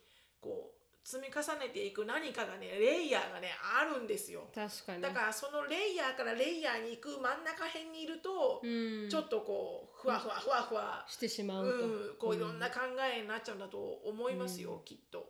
[0.41, 0.79] こう
[1.09, 3.49] 積み重ねていく何かがねレイヤーがね
[3.81, 4.47] あるんですよ。
[4.55, 5.03] 確かに。
[5.03, 9.09] だからそのレイヤーからレイヤーに行く真ん中辺にいると、うん。
[9.09, 12.81] ちょっとこうふわふわふわふわ、してしまううと、ん、こういろんな考
[13.17, 15.29] えになっちゃうんだと思いますよ、きっと。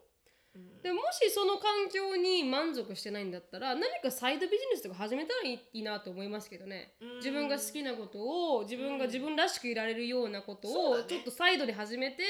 [0.55, 0.83] うん。
[0.83, 7.17] でもしその環境に満足してないんだったら何かサイドビジネスとか始めたらいいなと思いますけどね、うん。
[7.17, 8.19] 自分が好きなこと
[8.57, 12.23] を自分が自分らしくいられるようなことをちょっとサイドで始めて、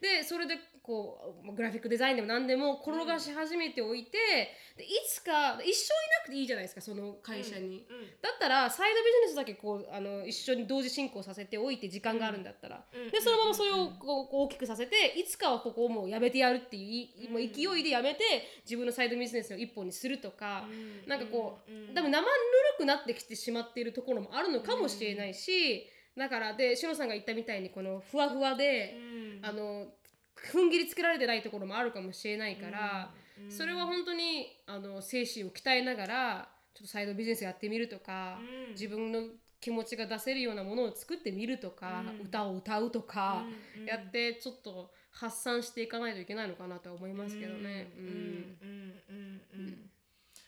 [0.00, 4.18] でそれでこうグラフィックデザインでも何でも転がし始めておいて、
[4.76, 7.86] でいつか一生いなくていいじゃないですかその会社に。
[7.88, 8.06] うん。
[8.20, 13.10] だったらサイドビジネスだけこうあの一緒に同時進行させておいて時間があるんだったら、うん。
[13.10, 16.80] でそのままそれをこう大きくさせていつかはここをもうやめてやるってい
[17.20, 18.24] ういもう勢いでやめて
[18.64, 21.08] 自分のサイドビジネスの一本にするとか、うん。
[21.08, 21.94] なんかこう、うん。
[21.94, 22.32] 多分生ぬる
[22.78, 29.46] くなってきてしまっているところもあるのかもしれないし、だからでしのさんが言ったみたいにこのふわふわで、うん。
[29.46, 29.86] あの
[30.36, 33.12] 踏ん切りつけられてないところもあるかもしれないから、
[33.48, 38.72] それは本当にあの精神を鍛えながらちょっとサイドビジネスやってみるとか、うん。
[38.72, 39.20] 自分の
[39.60, 42.26] 気持ちが出せるようなものを作ってみるとか、うん。
[42.26, 43.44] 歌を歌うとか、
[43.76, 47.92] うんやってちょっと発散していかないといけないのかなとは思いますけどね。
[47.98, 48.04] うん。
[48.04, 48.12] うん。
[48.12, 49.90] うんうんうん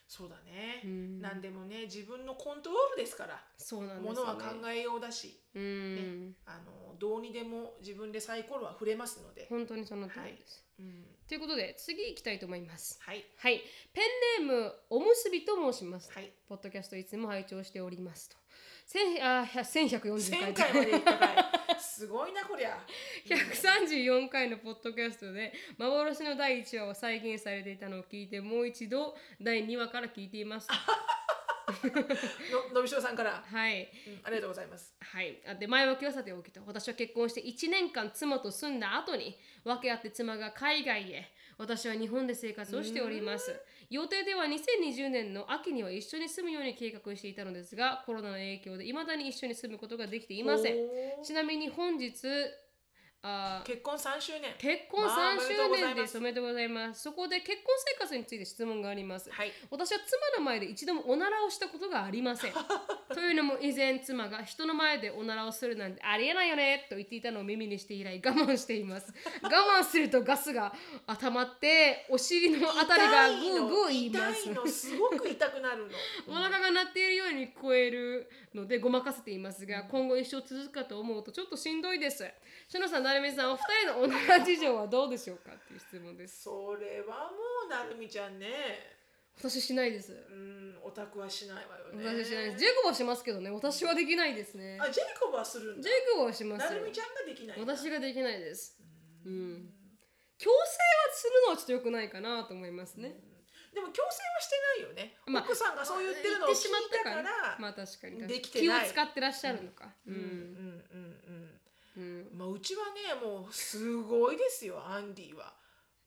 [0.07, 1.21] そうだね、うん。
[1.21, 3.43] 何でもね自分のコントロールですから。
[3.59, 4.37] そうなんですものは。
[4.37, 10.65] 考えようだし、うん、あのどうにでも自分でサイコロは振れますので、本当にその通りです。
[10.79, 11.05] うん。
[11.29, 12.99] ということで次行きたいと思います。
[13.03, 13.25] はい。
[13.39, 14.01] はい、ペ
[14.41, 16.13] ンネームおむすびと申します。
[16.13, 16.33] はい。
[16.49, 18.37] ポッドキャストいつも拝聴しておりますと。
[18.87, 20.53] 千あ1140回。
[20.53, 21.37] 1000回までいったかい
[21.81, 22.79] すごいなこりゃ。
[23.27, 30.69] 134回のポッドキャストで幻の第1話を再現されていたのを聞いてもう一度第2話から聞いています。
[30.69, 30.75] と
[32.71, 33.91] ののびしろさんから、はい。
[34.09, 34.95] うんありがとうございます。
[35.01, 43.55] はい、あで前置きはさておきと私は結婚して1年間妻と住んだ後に訳あって妻が海外へ私は日本で生活をしております。
[43.91, 51.23] 予定では2020年の秋には一緒に住むように計画していたのですがコロナの影響で未だに一緒に住むことができていません。
[51.23, 52.27] ちなみに本日
[53.27, 56.19] あ結婚3周年結婚まあ3周年です。
[56.19, 57.01] おめでとうございます。
[57.01, 59.31] そこで結婚生活について質問があります。
[59.31, 62.53] はい私は妻の前で一度もおならをしたことがありません。
[63.15, 69.11] というのも以前妻が人の前でおならをするなんてありえないよねと言っていたのを耳にして以来我慢しています。
[69.41, 70.75] 我慢するとガスが
[71.19, 74.55] 溜まってお尻のあたりがグーグー言います痛い。
[74.55, 75.93] のすごく痛くなるの
[76.29, 82.31] お腹が鳴っているように聞こえるのでごまかせていますが今後一生続くかと思うとちょっとしんどいです。
[82.69, 86.43] しのさん、なるみさん、お二人のおなら事情はどうでしょうかっていう質問です。
[86.43, 88.49] それはもうなるみちゃんね
[89.39, 90.11] 私しないです。
[90.13, 92.59] うんオタクはしないわよね私はしないです。
[92.59, 94.79] ジェイコブはしますけどね、私はできないですね。
[94.83, 96.93] あジェイコブはするんだジェイコブはしますよなるみ。
[96.93, 98.83] ちゃんができない私ができないです。
[99.25, 99.71] うん。
[100.37, 103.15] 強制はするのはちょっと良くないかなと思いますね。
[103.73, 109.95] でも強制はしてないよね、まあ奥さんがそう言ってるのを聞いたたからまあ確かに気を使ってらっしゃるのか。
[110.07, 110.11] う。
[110.11, 110.74] うんんうん
[111.97, 112.03] うん。
[112.03, 112.29] うん。
[112.33, 115.53] うんまあうちはねもうすごいですよアンディは。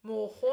[0.02, 0.52] もう本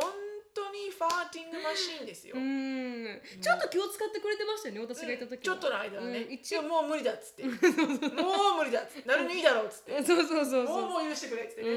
[0.56, 3.22] 当にファーティングマシーンですよ、うん。
[3.42, 5.44] ちょっと気を使ってくれてましたよね、私がいた時は。
[5.44, 7.44] ちょっとの間はね、うん一いやもう無理だっつって。
[7.46, 10.00] もう無理だっつってなるみいいだろうっつって。
[10.04, 10.64] そうそうそうそう。
[10.64, 11.74] もうもう許してくれっつってね、う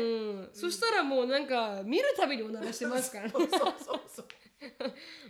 [0.46, 3.32] ん、そしたらもうなんか見るたびにおならしてますからね。
[3.36, 4.26] そうそうそうそう、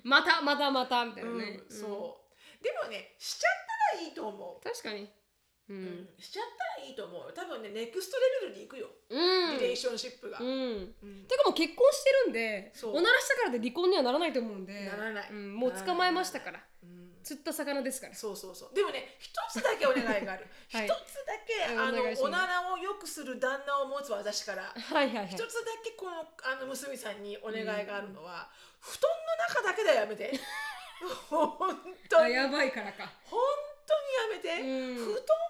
[0.05, 2.64] またまたまたみたいなうんね、そう。
[2.64, 3.53] でもねしちゃっ
[3.93, 5.11] たらいいと思確かに
[5.69, 5.79] うう、ん。
[5.79, 6.09] うん。
[6.19, 7.33] しちゃったらいいと思うよ。
[7.35, 9.59] 多分ねネクストレベルに行くよ、うん。
[9.59, 10.47] リレーションシップが、うん。
[10.47, 11.25] うん。
[11.29, 14.85] てかもう結婚してるんでおならしたからで離婚にはならないと思うんで。
[14.87, 15.31] ならない。
[15.31, 16.61] うん、もう捕まえましたから。
[16.83, 16.99] うん。
[17.23, 18.14] 釣った魚ですから。
[18.14, 18.75] そうそうそう。
[18.75, 20.47] でもね一つだけお願いがある。
[20.69, 20.89] 一、 はい。
[20.89, 24.73] つだけうんあのおおならをよくする旦那を持つ私から。
[24.75, 25.27] はいはいはい。
[25.29, 28.49] 一つだけこのあの娘さんにお願いがあるのは、
[28.81, 30.33] 布団の中だけではやめて。
[31.29, 31.59] 本
[32.09, 32.25] 当に。
[32.25, 33.12] あやばいからか。
[33.25, 33.41] 本
[33.87, 35.05] 当にやめて、うん。
[35.05, 35.49] 布団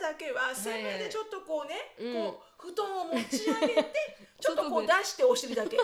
[0.00, 2.14] だけはせめてちょっとこうね、うん。
[2.14, 3.92] こう布団を持ち上げて
[4.40, 5.76] ちょっとこう出外してお尻だけ。
[5.76, 5.82] で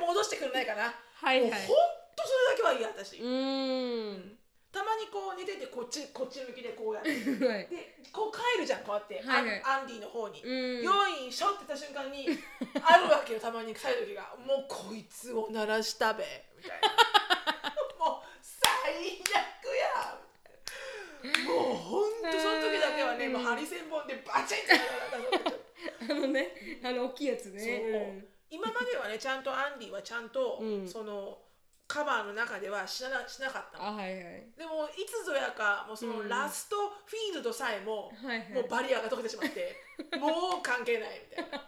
[0.00, 0.84] 戻してくれないかな、
[1.14, 1.50] はいはい。
[1.50, 1.76] もう本
[2.16, 4.38] 当それだけは嫌私、うーん。
[4.72, 7.10] たまにこう寝ててこっちこっち向きでこうやって。
[7.46, 7.66] はい。
[7.68, 9.46] でこう帰るじゃんこうやって、はい。
[9.46, 10.82] はいアンディの方に、うん。
[10.82, 12.26] よいしょって言った瞬間に
[12.82, 13.74] あるわけよたまに。
[13.74, 14.34] 帰る時が。
[14.38, 16.24] もうこいつを鳴らしたべ。
[16.56, 16.88] みたいな
[17.98, 20.18] もう最悪や
[21.46, 28.24] もうほんとその時だけはね、もうハリセンボンでバチンってあのねあの大きいやつね。
[28.50, 30.88] 今まではねちゃんとアンディはちゃんと、うん。
[30.88, 31.38] その
[31.88, 34.48] カバーの中ではしなしなかったはいはい。
[34.56, 36.28] でもいつぞやかもうそのうん。
[36.28, 38.12] ラストフィールドさえも、
[38.54, 39.76] もうバリアが解けてしまって
[40.18, 41.66] もう関係ないみたいな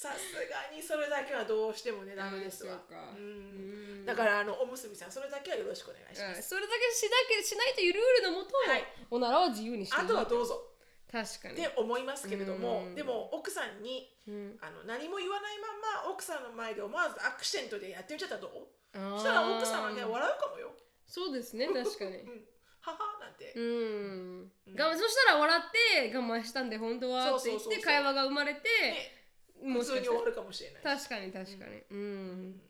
[0.00, 2.80] さすがにそれだけはどうしてもねダメですわ。
[2.88, 4.00] かううん。
[4.00, 4.06] ん。
[4.08, 8.84] だからあのおむすびさんそれだけはよろしくお願いします、うんそれだけしなきゃしないというルールのもと、はい。
[9.12, 10.72] おならは自由にしてあとはどうぞ。
[11.12, 11.60] 確かに。
[11.60, 12.94] って思いますけれどもうん。
[12.96, 14.56] でも奥さんにうん。
[14.64, 19.20] あの何も言わないまま奥さんの前で思わずアクシデントでやってみちゃったらどう？
[19.20, 20.72] したら奥さんはね笑うかもよ、
[21.04, 22.24] そうですね確かに。
[22.24, 22.48] うん、
[22.80, 24.52] ははなんて、うん。
[24.72, 29.19] 我慢そしたら笑って我慢したんで本当はって言って会話が生まれてね
[29.62, 31.82] も普通に終わるかもしれない確かに確かに。
[31.90, 32.60] うん、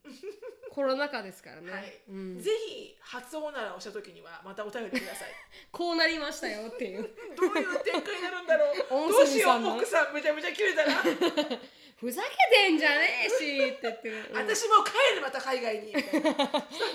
[0.71, 2.01] コロナ禍ですからね、はい。
[2.09, 5.29] うん、ぜひ初おならをした時にはまたお便りください。
[5.71, 7.11] こうなりましたよっていう。
[7.37, 9.13] どういう展開になるんだろう。
[9.13, 10.93] どうしよう奥さんめちゃめちゃ切れたら。
[12.01, 14.37] ふざけてんじゃねえしって言ってる、うん。
[14.37, 15.95] 私もう帰るまた海外に。
[15.95, 16.35] みたいな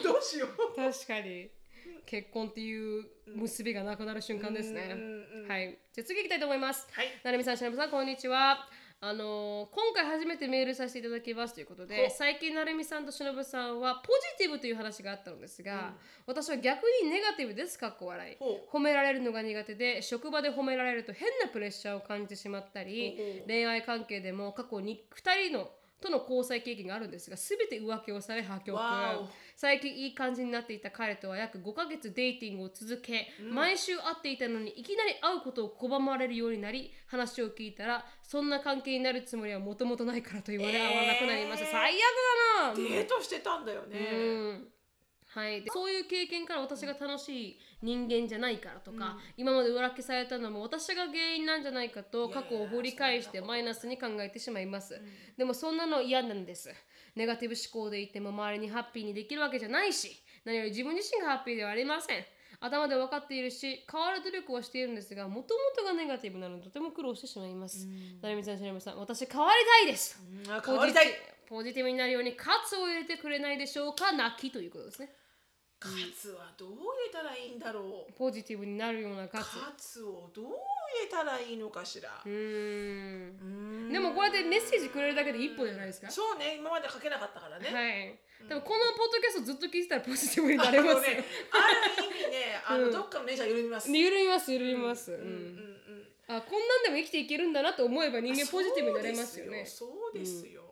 [0.03, 0.75] どうしよう。
[0.75, 1.51] 確かに。
[2.07, 5.03] 結婚っていう結びがなくなる瞬間ですね、うんう
[5.39, 5.77] んうんはい。
[5.93, 6.87] じゃあ次行きたいと思います。
[6.91, 7.07] はい。
[7.23, 8.67] なるみさん、しのぶさん、こんにちは。
[9.07, 15.93] あのー今回初めてメールさせていただきますということでほ最近なるみさんとしのぶさんはポジティブという話があったのですが、
[16.25, 18.35] 私は逆にネガティブですかっこ笑い。
[18.39, 25.69] ほ褒められるのが苦手で職場で褒められると変なプレッシャーを感じてしまったり恋愛関係でも過去に2人の
[26.05, 28.79] との交際経験があるんですが全て浮気をされ破局。
[29.57, 41.71] 最近いい感じになっていた彼とは約5ヶ月デーティングを続け、毎週会っていたのにいきなり会うことを拒まれるようになり話を聞いたらそんな関係になるつもりはもともとないからと言われ、えー会わなくなりました。
[41.71, 41.97] 最悪
[42.59, 42.75] だな。
[42.75, 44.15] デートしてたんだよね、う
[44.53, 44.74] ん
[45.35, 55.01] はい、でそういう経験から私が楽しい人間じゃないからとか、今まで裏消されたのも私が原因なんじゃないかと過去を掘り返してマイナスに考えてしまいます、
[55.37, 56.73] でもそんなの嫌なんです。
[57.17, 62.25] ネガティブ思考でいても周りにハッピーにできるわけじゃないし何より自分自身がハッピーではありません。
[62.61, 67.87] 頭で分かっているし変わる努力はしているんですがもともとがネガティブなのでとても苦労してしまいます。
[68.21, 70.17] なるみさん、しなみさん、私変わりたいです。
[70.65, 71.07] 変わりたい。
[71.47, 75.09] ポジティブになるようにカツを入れてくれないでしょうか泣きということですね。
[75.77, 79.59] カツはどう入れたらいいんだろうポジティブになるようなカツ。
[79.59, 80.51] カツをどう入
[81.03, 83.37] れたらいいのかしらうーん。
[83.39, 86.09] うんでもこうやってメッセージくれるだけで一歩じゃないですか？
[86.09, 88.47] そうね今まで書けなかったからね、はい。
[88.49, 90.97] でもこのポッドキャストずっと聞いてたらポジティブになれますよ。
[90.97, 93.91] あのね、ある意味ね、あの、うんどっかの電車緩みます。
[93.91, 95.11] 緩みます緩みます。
[95.11, 96.37] うんうんうんうん。
[96.37, 99.65] あこんなんでも生きていけるんだなと思えば人間ポジティブになれますよね。
[99.65, 100.63] そうですよ。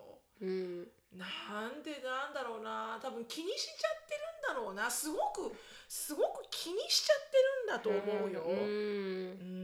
[0.41, 0.87] うん。
[1.13, 5.51] なんでなんだろうな、多分気にしちゃってるんだろうな、すごく、
[5.87, 8.41] すごく気にしちゃってるんだと思うよ。
[8.41, 8.57] うん。
[8.57, 8.63] う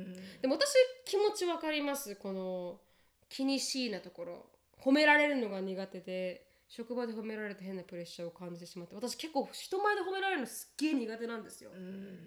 [0.10, 0.42] ん。
[0.42, 0.74] でも私
[1.06, 2.16] 気持ちわかります。
[2.16, 2.80] この
[3.30, 4.46] 気にしいなところ。
[4.82, 11.72] 褒められるのが苦手で職場で褒められて変なプレッシャーを感じてしまって私結構人前で褒められるのすっげえ苦手なんですよ。
[11.72, 11.78] う、ん。
[11.78, 12.18] あんまり日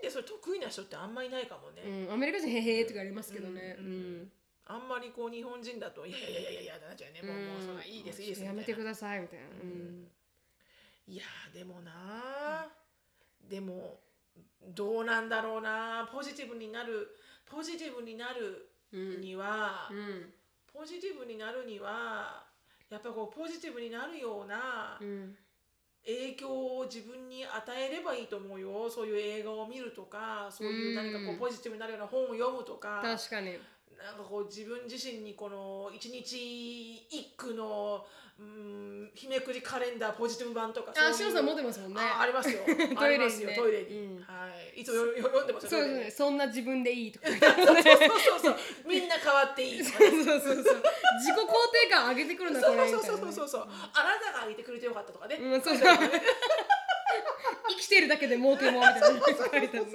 [0.00, 1.82] 人でそれ得意な人ってあんまりいないかもね。
[1.82, 3.76] うん、アメリカ人へへーとかありますけどね。
[3.78, 4.22] ううん。
[4.22, 4.32] ん、
[4.66, 7.22] あんまりこう日本人だと、いやいやいやいやいやなっちゃうね。
[7.22, 8.44] もう、もうそんないいです、いいです。
[8.44, 9.68] やめてくださいみたいな、ううん
[10.04, 10.10] ん
[11.08, 11.22] いや
[11.54, 12.66] でもな、
[13.48, 13.98] でも
[14.74, 16.06] どうなんだろうな。
[16.12, 20.30] ポジティブになるポジティブになるうんには、うん。
[20.70, 22.44] ポジティブになるには
[22.90, 25.34] やっぱこうポジティブになるようなうん。
[26.04, 28.88] 影響を自分に与えればいいと思うよ。
[28.90, 33.00] そういう映画を見るとかそういう何かこううんポジティブになるような本を読むとか。
[33.02, 33.58] 確かに
[33.98, 38.06] なんかこう自分自身にこの一日一句の
[38.38, 42.00] うん日めくりカレンダーポジティブ版とかあそういうしのさん持ってますもんね。
[42.00, 42.60] あありますよ。
[42.94, 44.22] トイレすよトイレに、うん。
[44.22, 44.80] はい。
[44.80, 46.10] いつもよよ読んでますよそうですね。
[46.12, 47.26] そんな自分でいいとか。
[47.34, 48.56] そうそうそうそう。
[48.86, 50.10] みんな変わっていいとかね。
[50.10, 51.46] そうそうそう自己肯
[51.82, 53.32] 定感上げてくるなこれそうそうそう。
[53.32, 55.98] そうそうあなたが上げてくれてよかったとかね、うんそうそう。
[57.68, 59.86] 生きてるだけで儲けもんみたいなの書かれてる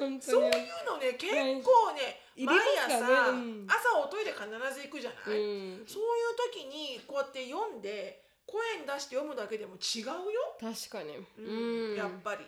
[0.00, 0.20] 本当に。
[0.20, 0.50] そういう
[0.88, 1.28] のね結
[1.60, 3.66] 構ね、毎ますからね朝、うん。
[3.68, 5.86] 朝おトイレ必ず行くじゃない、うん。
[5.86, 12.44] そういう時にこうやって読んで声に出して読むだけでも違うよ、確かにうんうんやっぱり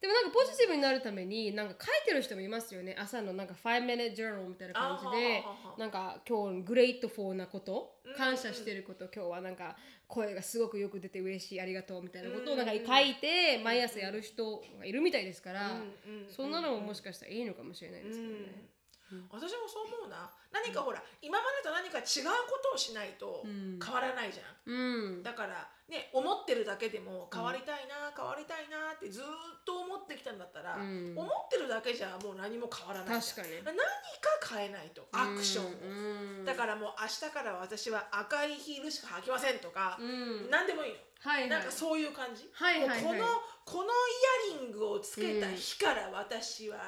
[0.00, 2.94] でもなんかポジティブになるためになんか書いてる人もいますよね。
[2.98, 5.42] 朝のなんか5 minute journal みたいな感じで
[5.76, 8.14] なんか今日グレイトフォーなことうん。
[8.14, 9.76] 感謝してること今日はなんか
[10.06, 15.72] 声がすごくよく出て嬉しいありがとうみたいなことをうんなんか書いて毎朝やる人がいるみたいですから
[16.28, 18.77] そんなのももしかしたらいいのかもしれないですけどね。
[19.30, 20.30] 私もそう思うな。
[20.52, 23.78] 何かほら、今までと何か違うことをしないとうん。
[23.82, 25.22] 変わらないじゃん、うん。
[25.22, 29.26] だからね思ってるだけでも変わりたいな、変わりたいなってずーっ
[29.64, 31.14] と思ってきたんだったら、うん。
[31.16, 33.48] 思ってるだけじゃもう何も変わらない確かに。
[33.64, 33.84] 何か
[34.56, 36.44] 変えないとアクションを、うん。
[36.44, 40.50] だからもう明日から私は赤いヒールしか履きませんとか、うん。
[40.50, 41.50] 何でもいいの、はいはい。
[41.50, 43.02] なんかそういう感じ、はいはいはい。
[43.02, 43.26] この
[43.64, 46.78] このイヤリングをつけた日から私は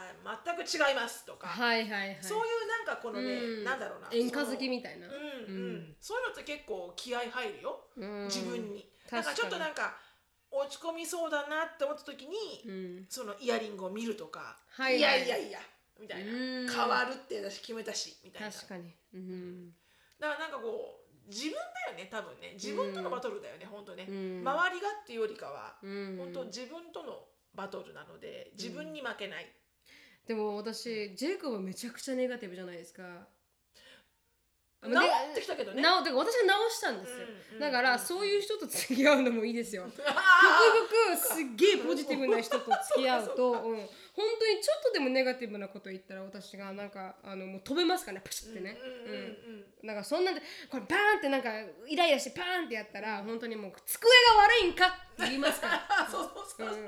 [0.45, 2.19] 全く違いますとか、はいはいはい。
[2.23, 3.65] そういうなんかこのね、うん。
[3.65, 4.09] なんだろうな。
[4.13, 5.07] 演歌好きみみたいな。
[5.07, 5.11] う。
[5.11, 5.13] ん。
[5.13, 5.97] うん、うん。
[6.01, 8.25] そういうのって結構気合入るよ、うん。
[8.25, 8.89] 自分に。
[9.11, 9.97] なんかちょっとなんか
[10.51, 13.07] 落ち込みそうだなって思った時に、うん。
[13.09, 15.01] そのイヤリングを見るとか、はいはい。
[15.01, 15.59] やいやいや
[16.01, 16.69] みたいな、うん。
[16.69, 18.49] 変わるって私決めたしみたいな。
[18.49, 18.95] だか確かに。
[19.13, 19.75] うん。
[20.19, 21.00] らなんかこう
[21.31, 22.53] 自分だよね多分ね。
[22.55, 24.43] 自分とのバトルだよね、本当ね、うん。
[24.45, 26.17] 周りがっていうよりかは、うん。
[26.19, 27.25] 本当自分との
[27.55, 29.47] バトルなので自分に負けない、
[30.27, 33.03] でも私ジェイコブはめちゃくちゃネガティブじゃないですか
[34.83, 35.83] 治ってきたけどね。
[35.83, 37.27] なおてか私が直したんですよ、
[37.61, 39.85] だからそういう人と付き合うのもいいですよ。
[39.85, 40.01] あ極
[41.13, 48.23] 力すっげえポジティブな人と付き合うと、うん、本当にちょっとでもネガティブなこと言ったら私がなんかあのもう飛べますからね。
[48.25, 48.79] パシッてね、
[49.83, 49.87] うん。
[49.87, 51.51] なんかそんなんでこれバーンってなんか
[51.87, 55.87] イライラしてパーンってやったら本当にもう机が悪いんか言いますから。
[55.89, 56.67] あ そうそうそう。
[56.67, 56.85] 机が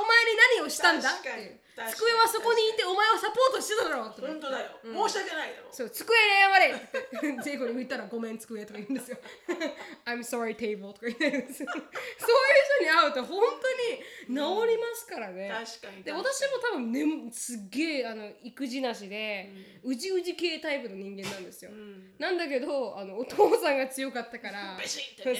[0.00, 1.28] お前に何をしたんだって。
[1.28, 4.26] いう机はそこにいてお前をサポートしてただろうって。
[4.26, 5.08] 本当だよ、うん。
[5.08, 5.68] 申し訳ないだろ。
[5.70, 9.18] そう机に謝れ ジェイコに言ったらごめん机とか言うんですよ。
[10.06, 11.68] I'm sorry table とか言ってるんですよ。
[11.70, 11.86] そういう
[12.82, 16.34] 人に会うと本当に治りますからね、確かにで確かに。
[16.34, 19.52] 私も多分ねすっげえあの育児なしで、
[19.84, 22.14] うじうじ系タイプの人間なんですよ、うん。
[22.18, 24.76] なんだけどあのお父さんが強かったから。
[24.78, 24.84] ね。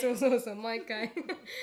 [0.01, 1.13] そうそうそう毎回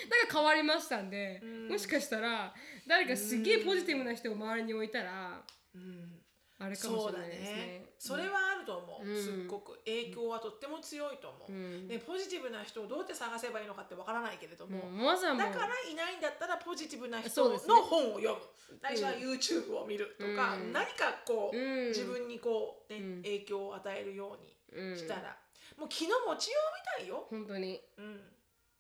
[0.10, 1.68] だから変わりましたんで、ん。
[1.70, 2.54] もしかしたら
[2.88, 5.42] 誰かすげえポジティブな人を周りに置いたら
[5.74, 6.22] うん。
[6.58, 7.56] あれかもしれないですね。
[7.56, 7.86] ね。
[8.00, 9.22] それはあると思う、うん。
[9.22, 11.88] すっごく影響はとっても強いと思う、うん。
[11.88, 18.40] でポジティブな人をどうやって探せばいいのかってわからないけれども、だからいないんだったらポジティブな人の本を読む、
[18.82, 20.72] 最初は YouTube を見るとか、うん。
[20.72, 21.88] 何かこう、うん。
[21.90, 23.24] 自分にこう、ねうん。
[23.24, 24.38] 影響を与えるよ
[24.74, 25.38] ううんにしたら、
[25.78, 26.58] もう気の持ちよ
[26.98, 27.82] うみたいよ、本当に。
[27.98, 28.22] うん、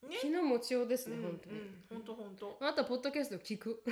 [0.03, 0.17] ね。
[0.21, 2.57] 昨日もちようですね、うん本当に、うん本当本当。
[2.61, 3.83] あとはポッドキャストを聞く、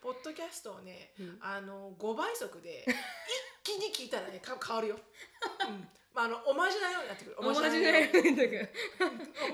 [0.00, 1.38] ポッドキャストをね、うん。
[1.40, 2.84] あの5倍速で
[3.64, 4.96] 一気に聞いたらねか変わるよ、
[5.68, 7.36] うんまあ、あのおまじないようになってくる。
[7.40, 8.68] おまじないようにだけ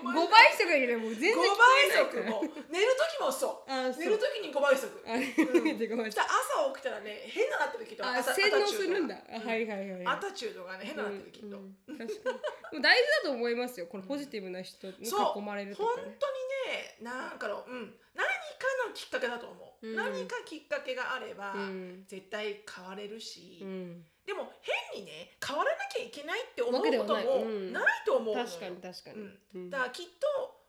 [0.02, 3.70] おま5じ倍速だけどもう全然5倍速も寝る時もそう。
[3.70, 4.90] 寝る時に5倍速。
[5.06, 11.98] 朝起きたらね変ななってるきっとあ朝洗脳するんだ、はいはいはいアタチュードがね変ななってるきっと、うんうん。
[11.98, 12.32] 確か
[12.72, 12.82] に。
[12.82, 13.86] 大事だと思いますよ。
[13.86, 16.26] このポジティブな人に囲まれると本当にか
[16.66, 19.96] ねねなんかの、うん、何かのきっかけだと思う、うん。
[19.96, 22.04] 何かきっかけがあれば、うん。
[22.08, 24.52] 絶対変われるし、うんでも
[24.92, 28.04] 変にね変わらなきゃいけないって思うこともない。
[28.04, 29.38] と思う確かに確かに、うん。
[29.54, 29.70] うん。
[29.70, 30.28] だからきっと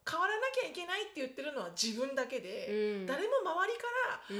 [0.10, 3.06] 変わらなきゃいけないって言ってるのは自分だけで、うん。
[3.06, 3.84] 誰も周りか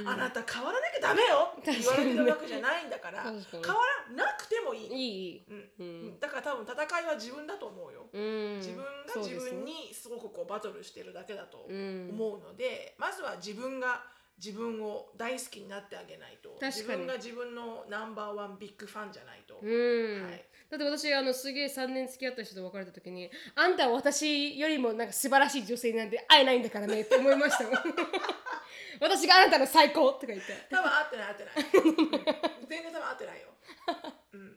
[0.00, 0.08] うん。
[0.08, 6.16] あなた変わらなきゃダメよって言われてるわけじゃないんだから変わらなくてもいい、いいうん。
[6.16, 6.18] うん。
[6.18, 8.56] だから多分戦いは自分だと思うよ、うん。
[8.56, 12.08] 自分が自分にすごくこうバトルしてるだけだとうん。
[12.16, 14.02] 思うので、まずは自分が
[14.42, 16.56] 自分を大好きになってあげないと。
[16.62, 20.24] 自分が自分のナンバーワンビッグファンじゃないと、うん。
[20.24, 20.44] はい。
[20.70, 27.72] だって私あのすげえ3年付き合った人と別れた時にあんたは私よりもなんか素晴らしい女性なんて会えないんだからねって思いましたもん。
[29.00, 30.54] 私があなたの最高とか言って。
[30.70, 33.48] 多分合ってない合ってない、うん 全然多分合ってないよ、
[34.32, 34.56] うん、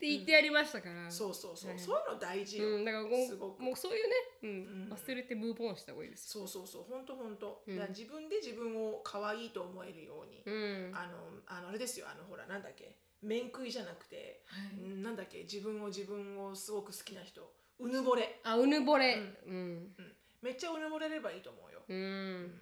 [0.00, 1.78] 言ってやりましたから、そうそうそう、はい。
[1.78, 3.60] そういうの大事よ、うん、だからもすごく。
[3.60, 4.52] うもうそういうね、うんう
[4.88, 4.92] ん。
[4.92, 6.46] 忘れてムーブオンした方がいいですよ。
[6.46, 6.84] そうそうそう。
[6.90, 7.78] 本当本当、うん。
[7.78, 10.92] だ自分で自分を可愛いと思えるように、うん。
[10.94, 12.06] あのあのあれですよ。
[12.10, 12.96] あのほらなんだっけ。
[13.22, 14.82] 面食いじゃなくて、はい。
[14.82, 15.44] うんなんだっけ。
[15.44, 17.52] 自分を自分をすごく好きな人。
[17.78, 19.16] うぬぼれ、あうぬぼれ。
[19.46, 19.54] うん。
[19.54, 22.60] うん、めっちゃうぬぼれればいいと思うよ、うん、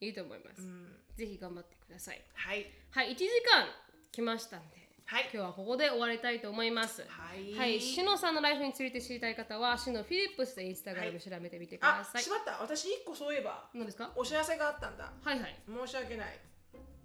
[0.00, 2.22] いいと思います、うん、ぜひ頑張ってください。
[2.34, 2.66] はい。
[2.90, 3.66] はい1時間
[4.12, 5.22] 来ましたんではい。
[5.34, 7.04] 今日はここで終わりたいと思います。
[7.08, 7.52] はい。
[7.58, 12.20] はい、シノさんのライフについて知りたい方は、シノフィリップスでインスタグラム調べてみてください。
[12.20, 12.58] あしまった。
[12.62, 14.12] 私一個そういえば何ですか？
[14.14, 15.10] お知らせがあったんだ。
[15.24, 15.56] はいはい。
[15.66, 16.38] 申し訳ない。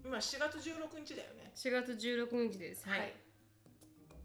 [0.06, 1.52] 今4月16日だよね。
[1.56, 2.88] 4月16日です。
[2.88, 3.12] はい。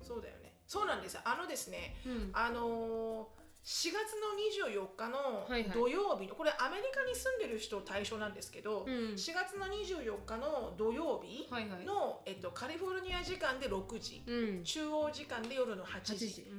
[0.03, 0.53] そうだよね。
[0.67, 1.19] そうなんです。
[1.25, 2.31] あのですね、うん。
[2.35, 11.47] あのー4月の24日の土曜日の、これアメリカに住んでる人対象なんですけど、うん4月の24日の土曜日。
[11.85, 14.65] の、えっと、カリフォルニア時間で6時、うん。
[14.65, 16.55] 中央時間で夜の8時8時う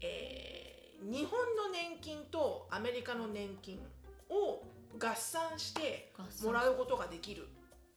[0.00, 3.78] えー日本の年金とアメリカの年金
[4.30, 4.62] を
[4.98, 6.10] 合算して
[6.42, 7.42] もらうことができる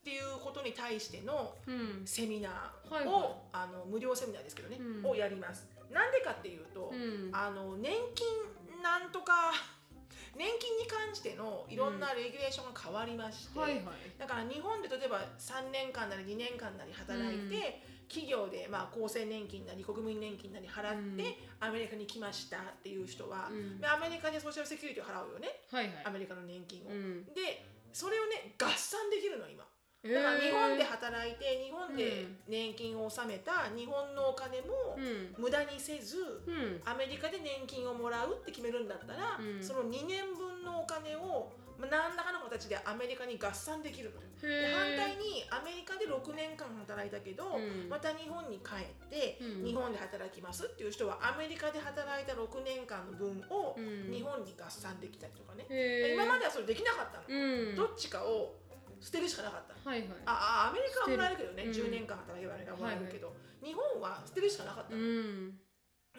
[0.00, 2.02] っていうことに対してのうん。
[2.04, 5.66] セミナーを、あの無料セミナーですけどね、うんをやります。
[5.92, 7.30] なんでかっていうと、うん。
[7.32, 9.52] あの年金なんとか
[10.36, 13.84] 年金に関してのいろんなレギュレーションが変わりまして、はいはい。
[14.18, 26.06] だから日本で例えば3年間なり2年間なり働いて、企業でまあ厚生年金なり国民年金なり払って、アメリカに来ましたっていう人は、うんアメリカでソーシャルセキュリティを払うよねはいはい。
[26.06, 26.88] アメリカの年金を。
[26.88, 27.24] うん。
[27.34, 29.64] でそれをね合算できるの今。
[30.02, 35.34] えだから日本でー働いて日本で年金を納めた日本のお金もうん。
[35.36, 36.80] 無駄にせず、うん。
[36.84, 39.62] アメリカで年金をもらうって決めるんだったら、うん。
[39.62, 44.28] その2年分のお金をまあ何らかの形でアメリカに合算できるのよ。
[44.40, 47.88] でへ反対ーにアメリカで6年間働いたけど、うん。
[47.88, 49.64] また日本に帰って、うん。
[49.64, 54.12] 日本で働きますっていう人はアメリカで働いた6年間の分をうん。
[54.12, 55.68] 日本に合算できたりとかね、
[56.16, 57.76] 今まではそれできなかったの、うん。
[57.76, 58.56] どっちかを
[59.00, 60.08] 捨てるしかなかったのはいはい。
[60.26, 63.32] ああアメリカはもらえるけどね、捨てる10年間働けばアメリカはもらえるけど、
[63.64, 65.52] 日本は捨てるしかなかったうの、ん。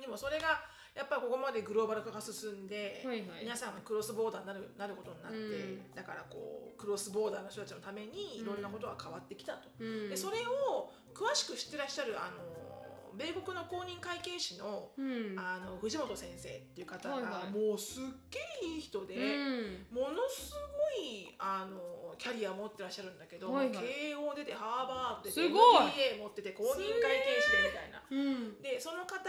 [0.02, 0.66] でもそれが
[0.96, 10.10] やっぱりここまでグローバル化が進んで、はいはい皆さんがクロスボーダーになるなることになって、うんだからこうクロスボーダーの人たちのためにいろんなことが変わってきたと、うん。
[10.10, 12.72] でそれを詳しく知ってらっしゃるあの
[13.14, 15.36] 米国の公認会計士のうん。
[15.40, 19.96] あの藤本先生っていう方が、はいはいもうすっげえいい人で、うん。
[19.96, 21.78] ものすごいあの
[22.18, 28.04] キャリアを持ってらっしゃるんだけど、はいはい慶応出てハーバード出て MBA 持ってて公認会計士でみたいな。
[28.10, 28.62] うん。
[28.62, 29.20] でその方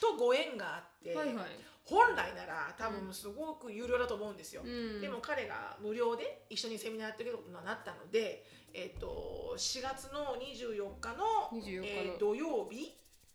[0.00, 1.46] とご縁があって、はいはい。
[1.84, 4.62] 本来なら多分すごく有料だと思うんですよ。
[4.64, 5.00] うん。
[5.00, 8.44] でも彼が無料で一緒にセミナーやってることになったので、
[8.74, 12.92] えっと4月の24日の24日のえー土曜日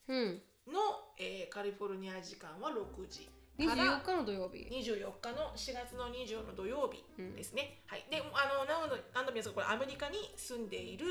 [0.08, 0.42] うん。
[0.68, 0.80] の、
[1.18, 4.68] えーカリフォルニア時間は6時か24ら日の土曜日。
[4.70, 7.82] 24日の4月の24の土曜日ですね。
[7.88, 8.24] はい、であ
[8.58, 11.06] のなので何度も言いますがこれアメリカに住んでいる、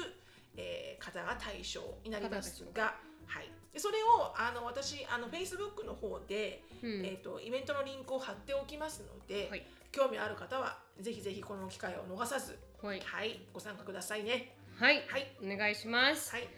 [0.57, 2.95] えー方が対象になりますが、
[3.27, 6.91] はい、でそれをあの私あの Facebook の方で、うん。
[7.05, 13.01] えー、とイベントのリンクを貼っておきますので、はい興味ある方はぜひぜひこの機会を逃さず、はい。
[13.05, 14.55] はい、ご参加くださいね。
[14.79, 15.03] はい。
[15.09, 16.31] はい、お願いします。
[16.31, 16.49] はい、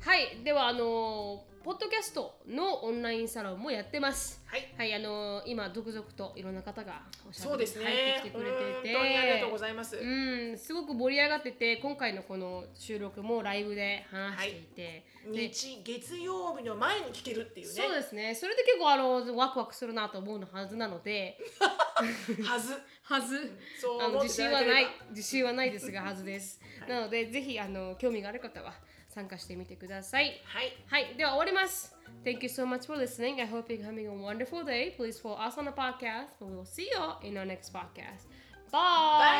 [0.00, 4.40] はい、ではあのーポッドキャストのオンラインサロンもやってます。
[4.46, 4.72] はい。
[4.78, 7.84] はい、あのー今続々といろんな方がおしゃべりそうですね。
[7.84, 17.72] 入ってきてくれていて、本当にありがとうございます、うん、すごく盛り上がってて、今回のこの収録もライブで話していて、で日月曜日の前に聞けるっていうね。
[17.74, 18.34] そうですね。
[18.34, 21.36] それで結構あのワクワクするなと思うのはずなので、
[22.42, 22.72] はず。
[23.02, 23.52] はず。
[23.78, 24.86] そうあの自信はない。
[25.10, 26.58] 自信はないですがはずです。
[26.80, 26.88] はい。
[26.88, 28.72] なのでぜひあの興味がある方は
[29.20, 30.40] 参加してみてください。
[30.44, 30.72] はい。
[30.86, 31.14] はい。
[31.16, 31.94] では終わります。
[32.24, 33.40] Thank you so much for listening.
[33.40, 34.94] I hope you're having a wonderful day.
[34.96, 36.40] Please follow us on the podcast.
[36.40, 38.26] We will see you in our next podcast.
[38.70, 38.78] Bye.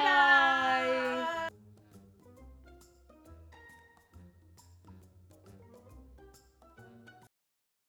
[0.02, 1.48] Bye.
[1.48, 1.69] bye.